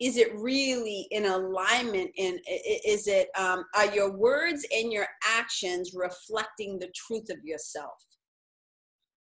[0.00, 2.38] is it really in alignment and
[2.84, 8.04] is it um, are your words and your actions reflecting the truth of yourself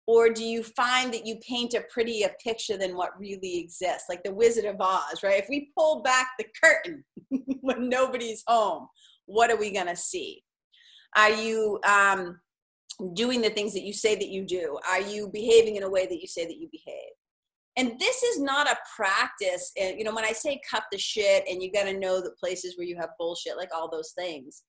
[0.07, 4.05] or do you find that you paint a prettier picture than what really exists?
[4.09, 5.43] Like the wizard of oz right?
[5.43, 7.05] If we pull back the curtain
[7.61, 8.89] when nobody's home
[9.27, 10.43] what are we going to see?
[11.17, 12.41] Are you um,
[13.15, 14.79] doing the things that you say that you do?
[14.89, 17.11] Are you behaving in a way that you say that you behave?
[17.77, 21.45] And this is not a practice and you know when i say cut the shit
[21.47, 24.63] and you got to know the places where you have bullshit like all those things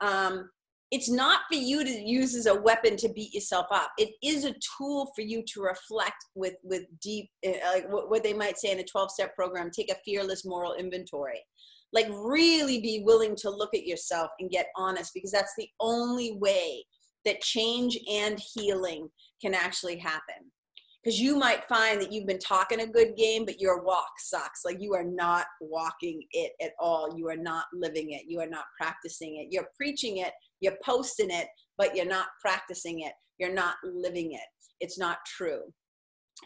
[0.00, 0.48] um,
[0.94, 3.90] it's not for you to use as a weapon to beat yourself up.
[3.98, 8.32] It is a tool for you to reflect with with deep uh, like what they
[8.32, 11.42] might say in a 12 step program take a fearless moral inventory.
[11.92, 16.38] Like really be willing to look at yourself and get honest because that's the only
[16.38, 16.84] way
[17.24, 19.08] that change and healing
[19.42, 20.52] can actually happen.
[21.02, 24.64] Because you might find that you've been talking a good game but your walk sucks.
[24.64, 27.18] Like you are not walking it at all.
[27.18, 28.22] You are not living it.
[28.28, 29.48] You are not practicing it.
[29.50, 30.32] You're preaching it
[30.64, 31.46] you're posting it,
[31.78, 33.12] but you're not practicing it.
[33.38, 34.48] You're not living it.
[34.80, 35.60] It's not true.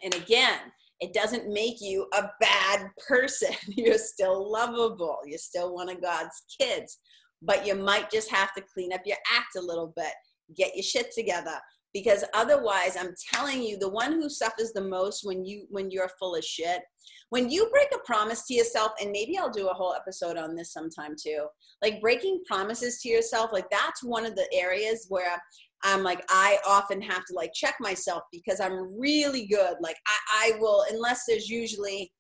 [0.03, 0.59] And again,
[1.01, 3.55] it doesn't make you a bad person.
[3.69, 5.19] You're still lovable.
[5.27, 6.99] You're still one of God's kids.
[7.41, 10.13] But you might just have to clean up your act a little bit,
[10.57, 11.57] get your shit together,
[11.95, 16.11] because otherwise i'm telling you the one who suffers the most when you when you're
[16.19, 16.81] full of shit
[17.31, 20.55] when you break a promise to yourself and maybe i'll do a whole episode on
[20.55, 21.47] this sometime too
[21.83, 25.41] like breaking promises to yourself like that's one of the areas where
[25.85, 29.75] i'm like i often have to like check myself because i'm really good.
[29.81, 32.13] Like i, I will unless there's usually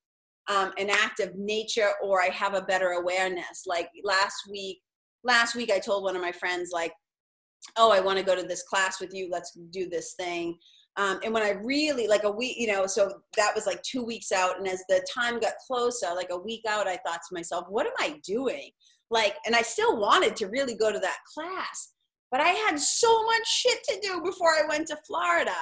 [0.49, 3.65] um, an act of nature or i have a better awareness.
[3.67, 4.79] Like last week
[5.25, 6.93] last week i told one of my friends like
[7.77, 9.29] oh i want to go to this class with you.
[9.31, 10.57] Let's do this thing
[10.99, 14.05] um, and when i really like a week you know so that was like two
[14.05, 17.35] weeks out and as the time got closer like a week out i thought to
[17.35, 18.71] myself what am i doing
[19.11, 21.93] like and i still wanted to really go to that class
[22.31, 25.55] but i had so much shit to do before i went to florida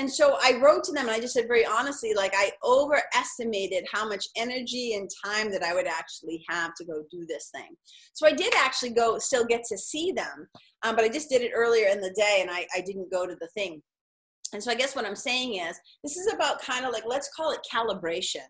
[0.00, 3.84] and so I wrote to them and I just said very honestly, like I overestimated
[3.92, 7.76] how much energy and time that I would actually have to go do this thing.
[8.14, 10.48] So I did actually go, still get to see them,
[10.82, 13.26] um, but I just did it earlier in the day and I, I didn't go
[13.26, 13.82] to the thing.
[14.52, 17.30] And so I guess what I'm saying is this is about kind of like, let's
[17.34, 18.46] call it calibration,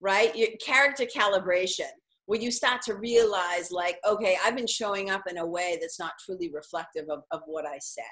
[0.00, 0.34] right?
[0.36, 1.90] Your character calibration
[2.26, 5.98] where you start to realize like, okay, I've been showing up in a way that's
[5.98, 8.02] not truly reflective of, of what I say.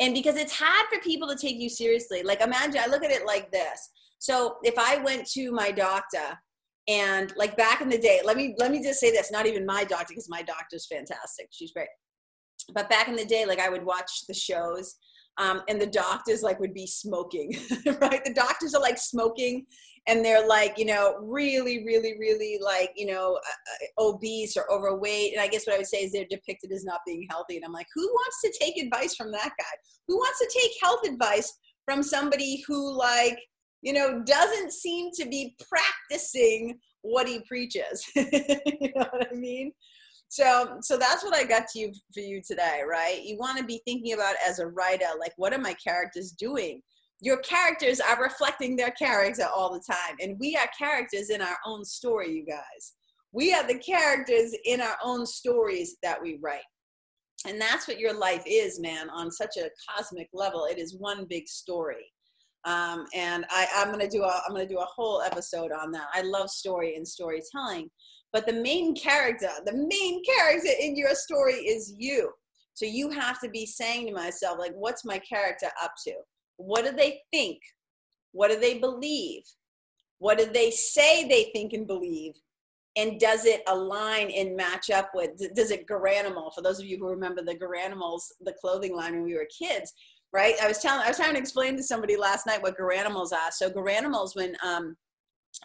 [0.00, 3.10] And because it's hard for people to take you seriously like imagine i look at
[3.10, 3.90] it like this.
[4.18, 6.38] So if i went to my doctor
[6.88, 9.64] and like back in the day let me let me just say this not even
[9.64, 11.88] my doctor because my doctor's fantastic she's great.
[12.74, 14.96] But back in the day like i would watch the shows
[15.38, 17.52] um, and the doctors like would be smoking
[18.00, 18.24] right?
[18.24, 19.66] The doctors are like smoking
[20.08, 24.70] and they're like you know really really really like you know uh, uh, obese or
[24.70, 25.32] overweight.
[25.32, 27.56] And i guess what i would say is they're depicted as not being healthy.
[27.56, 29.74] And i'm like who wants to take advice from that guy?
[30.08, 31.52] Who wants to take health advice
[31.84, 33.38] from somebody who like
[33.80, 38.04] you know doesn't seem to be practicing what he preaches?
[38.14, 39.72] You know what i mean
[40.32, 43.64] so so that's what i got to you for you today right you want to
[43.64, 46.80] be thinking about as a writer like what are my characters doing
[47.22, 50.16] your characters are reflecting their character all the time.
[50.20, 52.94] And we are characters in our own story, you guys.
[53.30, 56.64] We are the characters in our own stories that we write.
[57.46, 60.66] And that's what your life is, man, on such a cosmic level.
[60.68, 62.10] It is one big story.
[62.64, 66.06] Um, and I, I'm gonna do a I'm gonna do a whole episode on that.
[66.12, 67.88] I love story and storytelling,
[68.32, 72.30] but the main character, the main character in your story is you.
[72.74, 76.14] So you have to be saying to myself, like, what's my character up to?
[76.56, 77.58] What do they think?
[78.32, 79.42] What do they believe?
[80.18, 82.32] What do they say they think and believe?
[82.96, 86.54] And does it align and match up with, does it Garanimal?
[86.54, 89.92] For those of you who remember the Garanimals, the clothing line when we were kids,
[90.32, 90.54] right?
[90.62, 93.50] I was telling, I was trying to explain to somebody last night what Garanimals are.
[93.50, 94.96] So Garanimals, when um,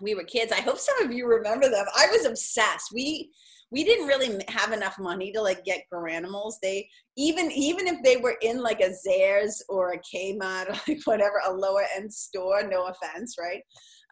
[0.02, 1.86] we were kids, I hope some of you remember them.
[1.98, 2.92] I was obsessed.
[2.94, 3.32] We,
[3.72, 6.54] we didn't really have enough money to like get Garanimals.
[6.62, 11.02] They even even if they were in like a Zayres or a Kmart or like
[11.06, 12.64] whatever a lower end store.
[12.64, 13.62] No offense, right?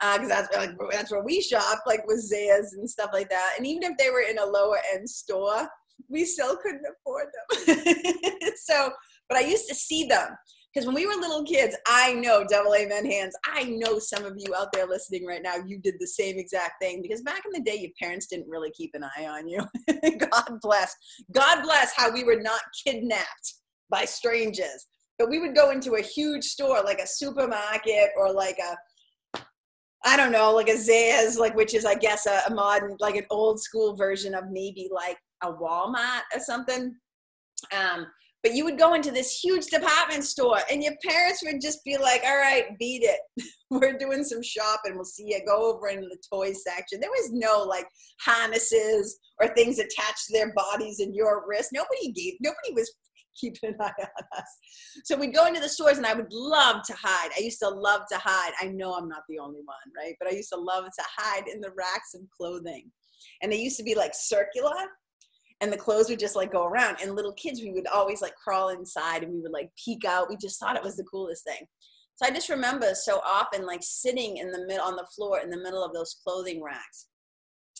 [0.01, 3.53] Because uh, that's like that's where we shop, like with Zayres and stuff like that.
[3.57, 5.69] And even if they were in a lower end store,
[6.09, 7.27] we still couldn't afford
[7.65, 8.51] them.
[8.57, 8.91] so,
[9.29, 10.35] but I used to see them
[10.75, 14.33] because when we were little kids, I know, double amen hands, I know some of
[14.35, 17.51] you out there listening right now, you did the same exact thing because back in
[17.53, 19.61] the day, your parents didn't really keep an eye on you.
[20.19, 20.93] God bless.
[21.31, 23.53] God bless how we were not kidnapped
[23.89, 24.87] by strangers.
[25.17, 28.75] But we would go into a huge store like a supermarket or like a
[30.07, 33.15] I don't know, like a Zayres, like which is I guess a, a, modern, like
[33.15, 36.95] an old school version of maybe like a Walmart or something.
[37.73, 38.05] Um,
[38.45, 41.97] but you would go into this huge department store and your parents would just be
[41.97, 43.19] like, all right, beat it.
[43.71, 44.93] We're doing some shopping.
[44.93, 46.99] We'll see you go over into the toy section.
[46.99, 47.87] There was no like
[48.21, 51.71] harnesses or things attached to their bodies and your wrist.
[51.73, 52.93] Nobody gave, nobody was
[53.41, 54.57] keeping an eye on us.
[55.05, 57.31] So we'd go into the stores and I would love to hide.
[57.35, 58.51] I used to love to hide.
[58.61, 60.13] I know I'm not the only one, right?
[60.19, 62.91] But I used to love to hide in the racks of clothing.
[63.41, 64.75] And they used to be like circular
[65.61, 68.35] and the clothes would just like go around and little kids we would always like
[68.35, 71.43] crawl inside and we would like peek out we just thought it was the coolest
[71.43, 71.65] thing
[72.15, 75.49] so i just remember so often like sitting in the middle on the floor in
[75.49, 77.07] the middle of those clothing racks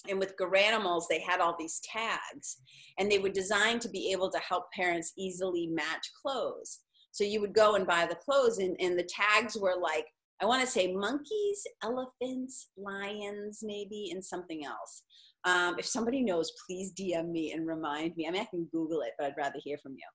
[0.10, 2.58] and with Garanimals, they had all these tags,
[3.00, 6.80] and they were designed to be able to help parents easily match clothes.
[7.12, 10.06] So you would go and buy the clothes, and, and the tags were like,
[10.42, 15.04] I want to say monkeys, elephants, lions, maybe, and something else.
[15.46, 18.28] Um, if somebody knows, please DM me and remind me.
[18.28, 20.06] I mean, I can Google it, but I'd rather hear from you.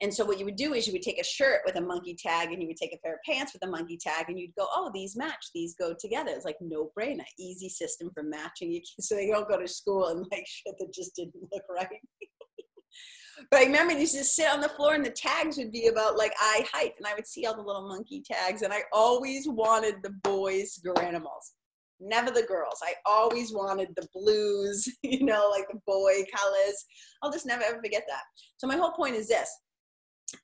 [0.00, 2.16] And so what you would do is you would take a shirt with a monkey
[2.18, 4.54] tag and you would take a pair of pants with a monkey tag and you'd
[4.56, 6.30] go, oh, these match, these go together.
[6.30, 10.08] It's like no brainer, easy system for matching you so they don't go to school
[10.08, 11.88] and like shit that just didn't look right.
[13.50, 16.16] but I remember you to sit on the floor and the tags would be about
[16.16, 19.48] like eye height, and I would see all the little monkey tags, and I always
[19.48, 21.52] wanted the boys' Garanimals.
[22.00, 22.80] Never the girls.
[22.82, 26.84] I always wanted the blues, you know, like the boy colors.
[27.22, 28.22] I'll just never ever forget that.
[28.58, 29.50] So my whole point is this: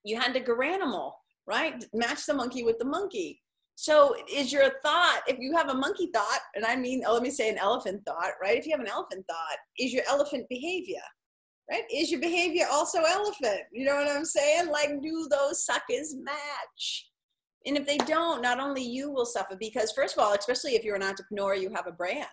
[0.04, 1.12] you had the Garanimal,
[1.46, 1.84] right?
[1.92, 3.40] Match the monkey with the monkey.
[3.76, 7.22] So is your thought, if you have a monkey thought, and I mean, oh, let
[7.22, 8.56] me say an elephant thought, right?
[8.56, 11.02] If you have an elephant thought, is your elephant behavior,
[11.70, 11.82] right?
[11.92, 13.62] Is your behavior also elephant?
[13.72, 14.68] You know what I'm saying?
[14.68, 17.10] Like, do those suckers match?
[17.66, 20.84] And if they don't, not only you will suffer, because first of all, especially if
[20.84, 22.26] you're an entrepreneur, you have a brand.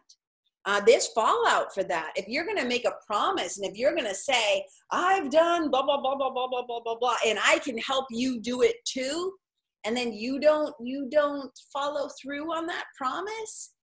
[0.65, 2.11] Uh, there's fallout for that.
[2.15, 5.71] If you're going to make a promise and if you're going to say, I've done
[5.71, 8.61] blah, blah, blah, blah, blah, blah, blah, blah, blah, and I can help you do
[8.61, 9.33] it too,
[9.85, 13.73] and then you don't you don't follow through on that promise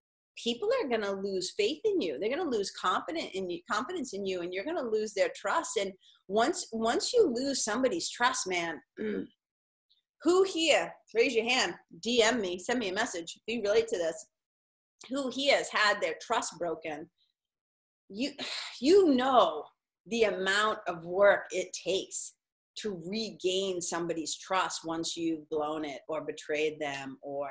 [0.42, 3.60] people are going to lose faith in you they're going to lose confidence in you
[3.70, 5.92] confidence in you and you're going to lose their trust and
[6.28, 8.80] once once you lose somebody's trust man
[10.22, 13.98] who here raise your hand dm me send me a message if you relate to
[13.98, 14.26] this.
[15.10, 17.08] Who here has had their trust broken?
[18.08, 18.32] You
[18.80, 19.64] you know
[20.06, 22.34] the amount of work it takes
[22.76, 27.50] to regain somebody's trust once you've blown it or betrayed them or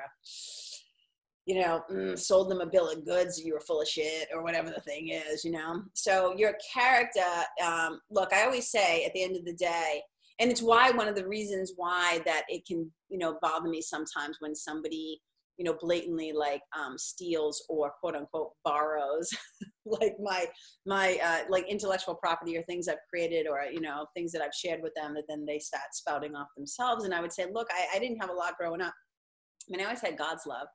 [1.45, 4.43] you know mm, sold them a bill of goods you were full of shit or
[4.43, 5.84] whatever the thing is you know?
[5.93, 7.22] So your character
[7.65, 10.01] um, look i always say at the end of the day
[10.40, 13.82] and it's why one of the reasons why that it can you know bother me
[13.82, 15.22] sometimes when somebody
[15.58, 19.30] you know blatantly like um, steals or quote unquote borrows
[19.86, 20.46] like my
[20.86, 24.54] my uh, like intellectual property or things i've created or you know things that i've
[24.54, 27.04] shared with them that then they start spouting off themselves.
[27.04, 28.94] And i would say look i, I didn't have a lot growing up.
[29.68, 30.68] I mean i always had god's love.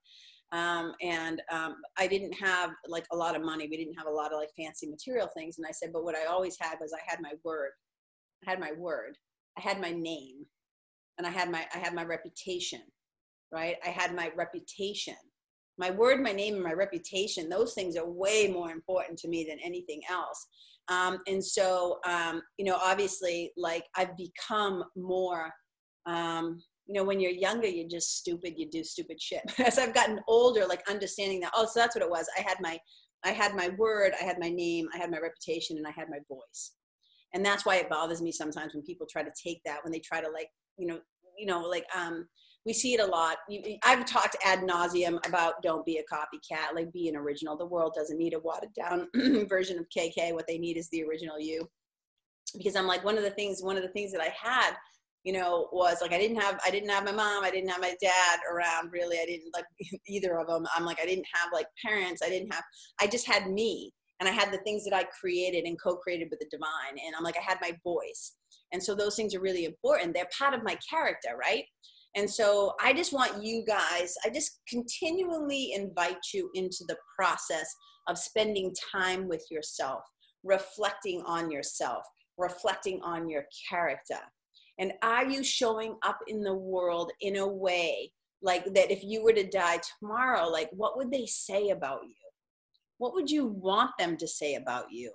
[0.50, 3.68] Um, and um, i didn't have like a lot of money.
[3.70, 5.58] We didn't have a lot of like fancy material things.
[5.58, 7.70] And i said but what i always had was i had my word.
[8.46, 9.16] I had my word
[9.58, 10.44] i had my name
[11.18, 12.82] and i had my i had my reputation
[13.52, 13.76] right?
[13.84, 15.14] I had my reputation.
[15.78, 19.46] My word, my name, and my reputation, those things are way more important to me
[19.48, 20.46] than anything else.
[20.88, 25.50] Um, and so, um, you know, obviously, like I've become more,
[26.06, 29.42] um, you know, when you're younger, you're just stupid, you do stupid shit.
[29.58, 32.28] As I've gotten older, like understanding that, oh, so that's what it was.
[32.36, 32.78] I had my,
[33.24, 36.10] I had my word, I had my name, I had my reputation, and I had
[36.10, 36.72] my voice.
[37.34, 40.00] And that's why it bothers me sometimes when people try to take that, when they
[40.00, 41.00] try to like, you know,
[41.38, 42.26] you know, like, um,
[42.64, 43.38] we see it a lot.
[43.82, 47.56] I've talked ad nauseum about don't be a copycat, like be an original.
[47.56, 49.08] The world doesn't need a watered down
[49.48, 50.32] version of KK.
[50.32, 51.68] What they need is the original you.
[52.56, 54.74] Because I'm like one of the things, one of the things that I had,
[55.24, 57.80] you know, was like I didn't have, I didn't have my mom, I didn't have
[57.80, 58.92] my dad around.
[58.92, 59.64] Really, I didn't like
[60.06, 60.66] either of them.
[60.76, 62.22] I'm like I didn't have like parents.
[62.24, 62.64] I didn't have.
[63.00, 63.92] I just had me,
[64.22, 66.96] and I had the things that I created and co-created with the divine.
[67.04, 68.34] And I'm like I had my voice,
[68.72, 70.14] and so those things are really important.
[70.14, 71.64] They're part of my character, right?
[72.14, 77.74] And so I just want you guys, I just continually invite you into the process
[78.06, 80.02] of spending time with yourself,
[80.44, 82.04] reflecting on yourself,
[82.38, 84.20] reflecting on your character.
[84.78, 89.24] And are you showing up in the world in a way like that if you
[89.24, 92.21] were to die tomorrow, like what would they say about you?
[93.02, 95.10] What would you want them to say about you?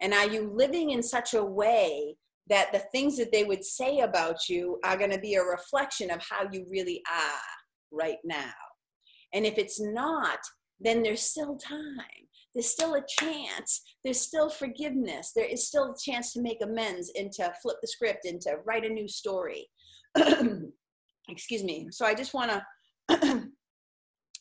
[0.00, 2.16] And are you living in such a way
[2.48, 6.10] that the things that they would say about you are going to be a reflection
[6.10, 8.50] of how you really are right now.
[9.32, 10.40] And if it's not,
[10.80, 12.26] then there's still time.
[12.52, 13.82] There's still a chance.
[14.02, 15.30] There's still forgiveness.
[15.32, 18.56] There is still a chance to make amends and to flip the script and to
[18.66, 19.68] write a new story.
[21.28, 21.86] excuse me.
[21.92, 22.60] So I just want
[23.10, 23.49] to,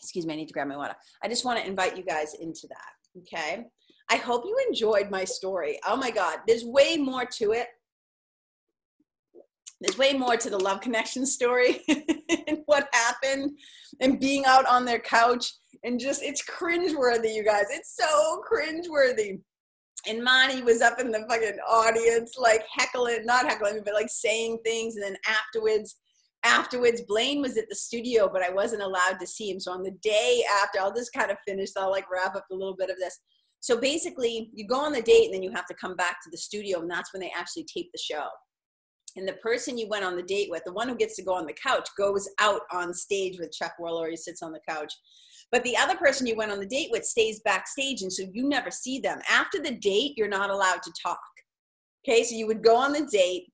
[0.01, 0.95] excuse me, I need to grab my water.
[1.23, 3.19] I just want to invite you guys into that.
[3.19, 3.65] Okay.
[4.11, 5.79] I hope you enjoyed my story.
[5.85, 7.67] Oh my God, there's way more to it
[9.81, 13.57] there's way more to the love connection story and what happened
[14.01, 17.65] and being out on their couch and just it's cringeworthy, you guys.
[17.71, 19.39] It's so cringeworthy.
[20.07, 24.59] And Monty was up in the fucking audience, like heckling, not heckling, but like saying
[24.65, 24.95] things.
[24.95, 25.97] And then afterwards,
[26.43, 29.59] afterwards, Blaine was at the studio, but I wasn't allowed to see him.
[29.59, 31.69] So on the day after, I'll just kind of finish.
[31.77, 33.19] I'll like wrap up a little bit of this.
[33.61, 36.29] So basically, you go on the date and then you have to come back to
[36.31, 38.27] the studio, and that's when they actually tape the show
[39.15, 41.33] and the person you went on the date with, the one who gets to go
[41.33, 44.93] on the couch, goes out on stage with Chuck Woolery, he sits on the couch.
[45.51, 48.47] But the other person you went on the date with stays backstage, and so you
[48.47, 49.19] never see them.
[49.29, 51.19] After the date, you're not allowed to talk.
[52.07, 53.47] Okay, so you would go on the date,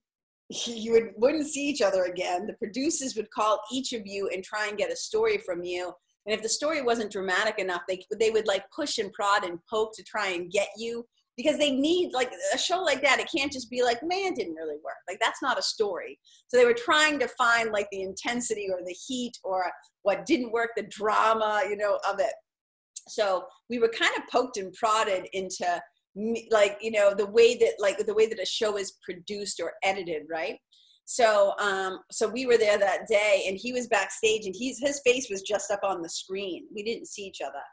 [0.66, 2.48] you would, wouldn't see each other again.
[2.48, 5.92] The producers would call each of you and try and get a story from you.
[6.26, 9.60] And if the story wasn't dramatic enough, they, they would like push and prod and
[9.70, 11.06] poke to try and get you
[11.38, 14.56] because they need like a show like that it can't just be like man didn't
[14.56, 16.18] really work like that's not a story
[16.48, 19.66] so they were trying to find like the intensity or the heat or
[20.04, 22.34] what didn't work the drama you know of it
[23.08, 25.82] so we were kind of poked and prodded into
[26.50, 29.74] like you know the way that like the way that a show is produced or
[29.84, 30.58] edited right?
[31.06, 35.02] So um so we were there that day and he was backstage and he's his
[35.06, 36.66] face was just up on the screen.
[36.74, 37.64] We didn't see each other.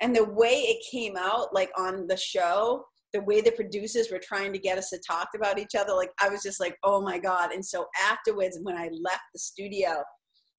[0.00, 4.20] And the way it came out like on the show the way the producers were
[4.20, 7.00] trying to get us to talk about each other like i was just like oh
[7.00, 7.52] my god.
[7.52, 10.02] And so afterwards when i left the studio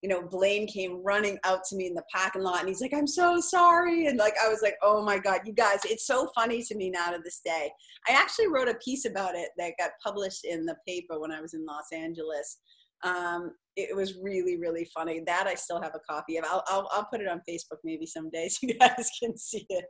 [0.06, 2.94] you know blaine came running out to me in the parking lot and he's like
[2.94, 4.06] i'm so sorry.
[4.06, 6.92] And like i was like oh my god you guys it's so funny to me
[6.92, 7.72] now to this day.
[8.08, 11.42] I actually wrote a piece about it that got published in the paper when i
[11.42, 12.60] was in los angeles.
[13.04, 15.24] Um, it was really really funny.
[15.26, 16.46] That i still have a copy of.
[16.46, 19.86] I'll, I'll, I'll put it on facebook maybe someday so you guys can see it.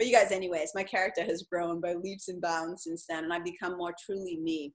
[0.00, 3.32] But you guys anyways my character has grown by leaps and bounds since then and
[3.32, 4.74] i've become more truly me.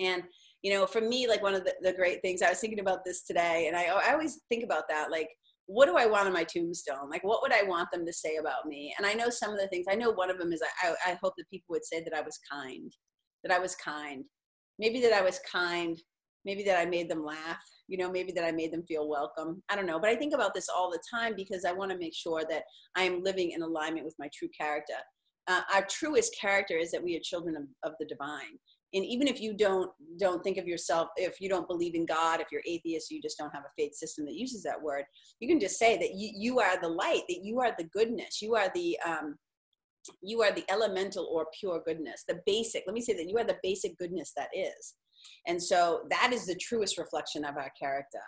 [0.00, 0.22] And
[0.64, 3.04] you know for me like one of the, the great things i was thinking about
[3.04, 5.28] this today and I, I always think about that like
[5.66, 8.36] what do i want on my tombstone like what would i want them to say
[8.36, 10.62] about me and i know some of the things i know one of them is
[10.82, 12.92] i, I hope that people would say that i was kind
[13.44, 14.24] that i was kind
[14.80, 15.96] maybe that i was kind
[16.44, 19.62] maybe that I made them laugh, you know, maybe that I made them feel welcome.
[19.68, 19.98] I don't know.
[19.98, 22.64] But I think about this all the time because I want to make sure that
[22.96, 24.94] I am living in alignment with my true character.
[25.46, 28.58] Uh, our truest character is that we are children of, of the divine.
[28.94, 32.40] And even if you don't don't think of yourself, if you don't believe in God,
[32.40, 35.04] if you're atheist, you just don't have a faith system that uses that word.
[35.40, 38.40] You can just say that you, you are the light, that you are the goodness,
[38.40, 39.36] you are the um,
[40.22, 42.84] you are the elemental or pure goodness, the basic.
[42.86, 44.94] Let me say that you are the basic goodness that is.
[45.46, 48.20] And so that is the truest reflection of our character.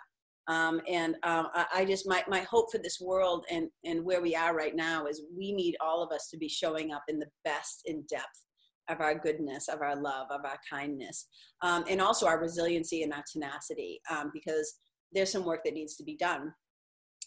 [0.47, 4.21] Um, and um, I, I, just my, my hope for this world and, and where
[4.21, 7.19] we are right now is we need all of us to be showing up in
[7.19, 8.46] the best in depth
[8.89, 11.27] of our goodness, of our love, of our kindness,
[11.61, 14.75] um, and also our resiliency and our tenacity, um, because
[15.13, 16.53] there's some work that needs to be done.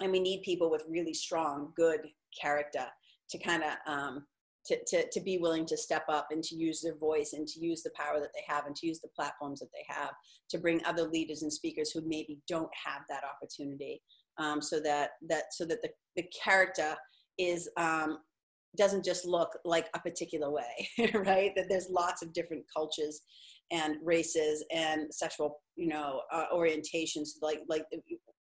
[0.01, 2.01] And we need people with really strong, good
[2.41, 2.87] character
[3.31, 4.27] to kind of um,
[4.67, 7.61] to, to, to be willing to step up and to use their voice and to
[7.61, 10.11] use the power that they have and to use the platforms that they have
[10.51, 14.03] to bring other leaders and speakers who maybe don't have that opportunity
[14.39, 16.95] um, so that that so that the, the character
[17.39, 18.19] is um,
[18.77, 23.21] doesn't just look like a particular way right that there's lots of different cultures
[23.73, 27.85] and races and sexual you know uh, orientations like like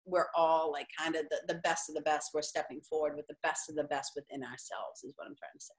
[0.07, 3.25] we're all like kind of the, the best of the best we're stepping forward with
[3.27, 5.73] the best of the best within ourselves is what i'm trying to say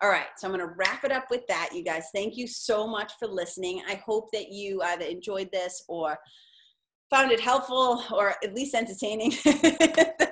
[0.00, 2.04] all right, so I'm going to wrap it up with that, you guys.
[2.14, 3.82] Thank you so much for listening.
[3.88, 6.16] I hope that you either enjoyed this or
[7.10, 9.32] found it helpful or at least entertaining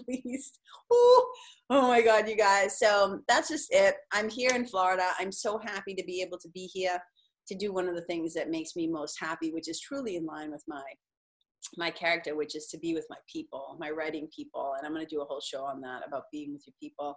[0.08, 0.58] least.
[0.92, 1.26] Ooh,
[1.70, 2.78] oh my God, you guys.
[2.78, 3.96] So that's just it.
[4.12, 5.08] I'm here in Florida.
[5.18, 6.98] I'm so happy to be able to be here
[7.48, 10.24] to do one of the things that makes me most happy, which is truly in
[10.24, 10.82] line with my
[11.78, 14.74] my character, which is to be with my people, my writing people.
[14.76, 17.16] And I'm going to do a whole show on that about being with your people.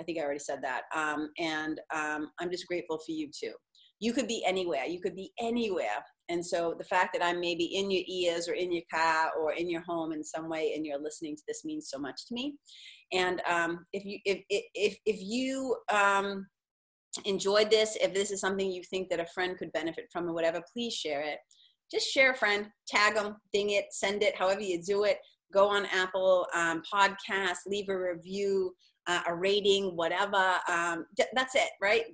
[0.00, 0.82] I think I already said that.
[0.94, 3.52] Um, and um, I'm just grateful for you too.
[4.00, 4.84] You could be anywhere.
[4.84, 6.04] You could be anywhere.
[6.28, 9.52] And so the fact that I'm maybe in your ears or in your car or
[9.52, 12.34] in your home in some way and you're listening to this means so much to
[12.34, 12.54] me.
[13.12, 16.46] And um, if you if if if you um,
[17.24, 20.32] enjoyed this, if this is something you think that a friend could benefit from or
[20.32, 21.38] whatever, please share it
[21.90, 25.18] just share a friend, tag them, ding it, send it, however you do it.
[25.52, 28.74] Go on Apple um, Podcast, leave a review,
[29.06, 30.56] uh, a rating, whatever.
[30.68, 32.04] Um, that's it, right?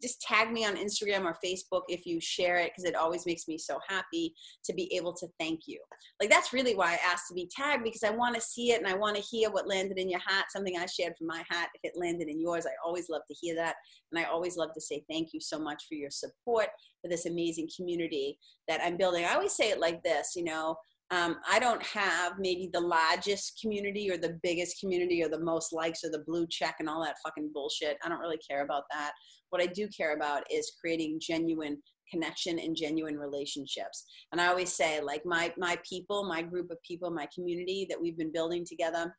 [0.00, 3.46] Just tag me on Instagram or Facebook if you share it because it always makes
[3.46, 4.34] me so happy
[4.64, 5.78] to be able to thank you.
[6.20, 8.78] Like that's really why I asked to be tagged because I want to see it
[8.78, 11.42] and I want to hear what landed in your hat, something I shared from my
[11.48, 11.68] hat.
[11.74, 13.76] If it landed in yours, I always love to hear that.
[14.12, 16.68] And I always love to say thank you so much for your support
[17.02, 18.38] for this amazing community
[18.68, 19.24] that I'm building.
[19.24, 20.76] I always say it like this, you know,
[21.10, 25.72] um, I don't have maybe the largest community or the biggest community or the most
[25.72, 27.96] likes or the blue check and all that fucking bullshit.
[28.04, 29.12] I don't really care about that.
[29.50, 31.80] What I do care about is creating genuine
[32.10, 34.04] connection and genuine relationships.
[34.32, 38.00] And I always say, like my my people, my group of people, my community that
[38.00, 39.14] we've been building together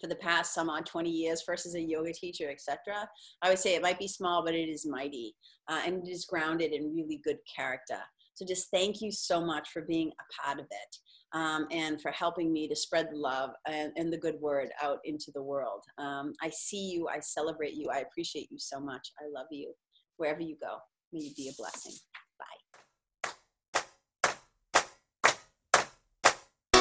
[0.00, 3.06] for the past some odd 20 years first as a yoga teacher etc
[3.42, 5.36] i would say it might be small but it is mighty
[5.68, 7.98] uh, and it is grounded in really good character
[8.34, 10.96] so just thank you so much for being a part of it
[11.34, 14.98] um, and for helping me to spread the love and, and the good word out
[15.04, 15.82] into the world.
[15.98, 17.08] Um, I see you.
[17.08, 17.88] I celebrate you.
[17.92, 19.10] I appreciate you so much.
[19.20, 19.72] I love you.
[20.16, 20.76] Wherever you go,
[21.12, 21.92] may you be a blessing.
[22.38, 22.74] Bye.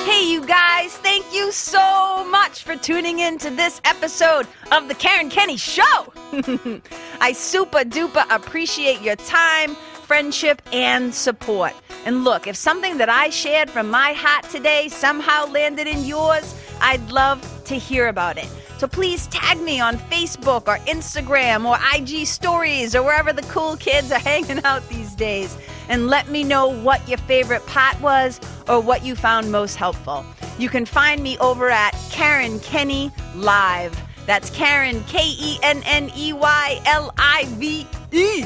[0.06, 4.94] Hey, you guys, thank you so much for tuning in to this episode of The
[4.94, 6.14] Karen Kenney Show.
[7.20, 9.76] I super duper appreciate your time,
[10.14, 11.74] friendship, and support.
[12.06, 16.54] And look, if something that I shared from my heart today somehow landed in yours,
[16.82, 18.48] I'd love to hear about it.
[18.78, 23.76] So please tag me on Facebook or Instagram or IG stories or wherever the cool
[23.76, 25.58] kids are hanging out these days
[25.90, 30.24] and let me know what your favorite part was or what you found most helpful.
[30.60, 34.00] You can find me over at Karen Kenney Live.
[34.28, 38.46] That's Karen, K E N N E Y L I V E.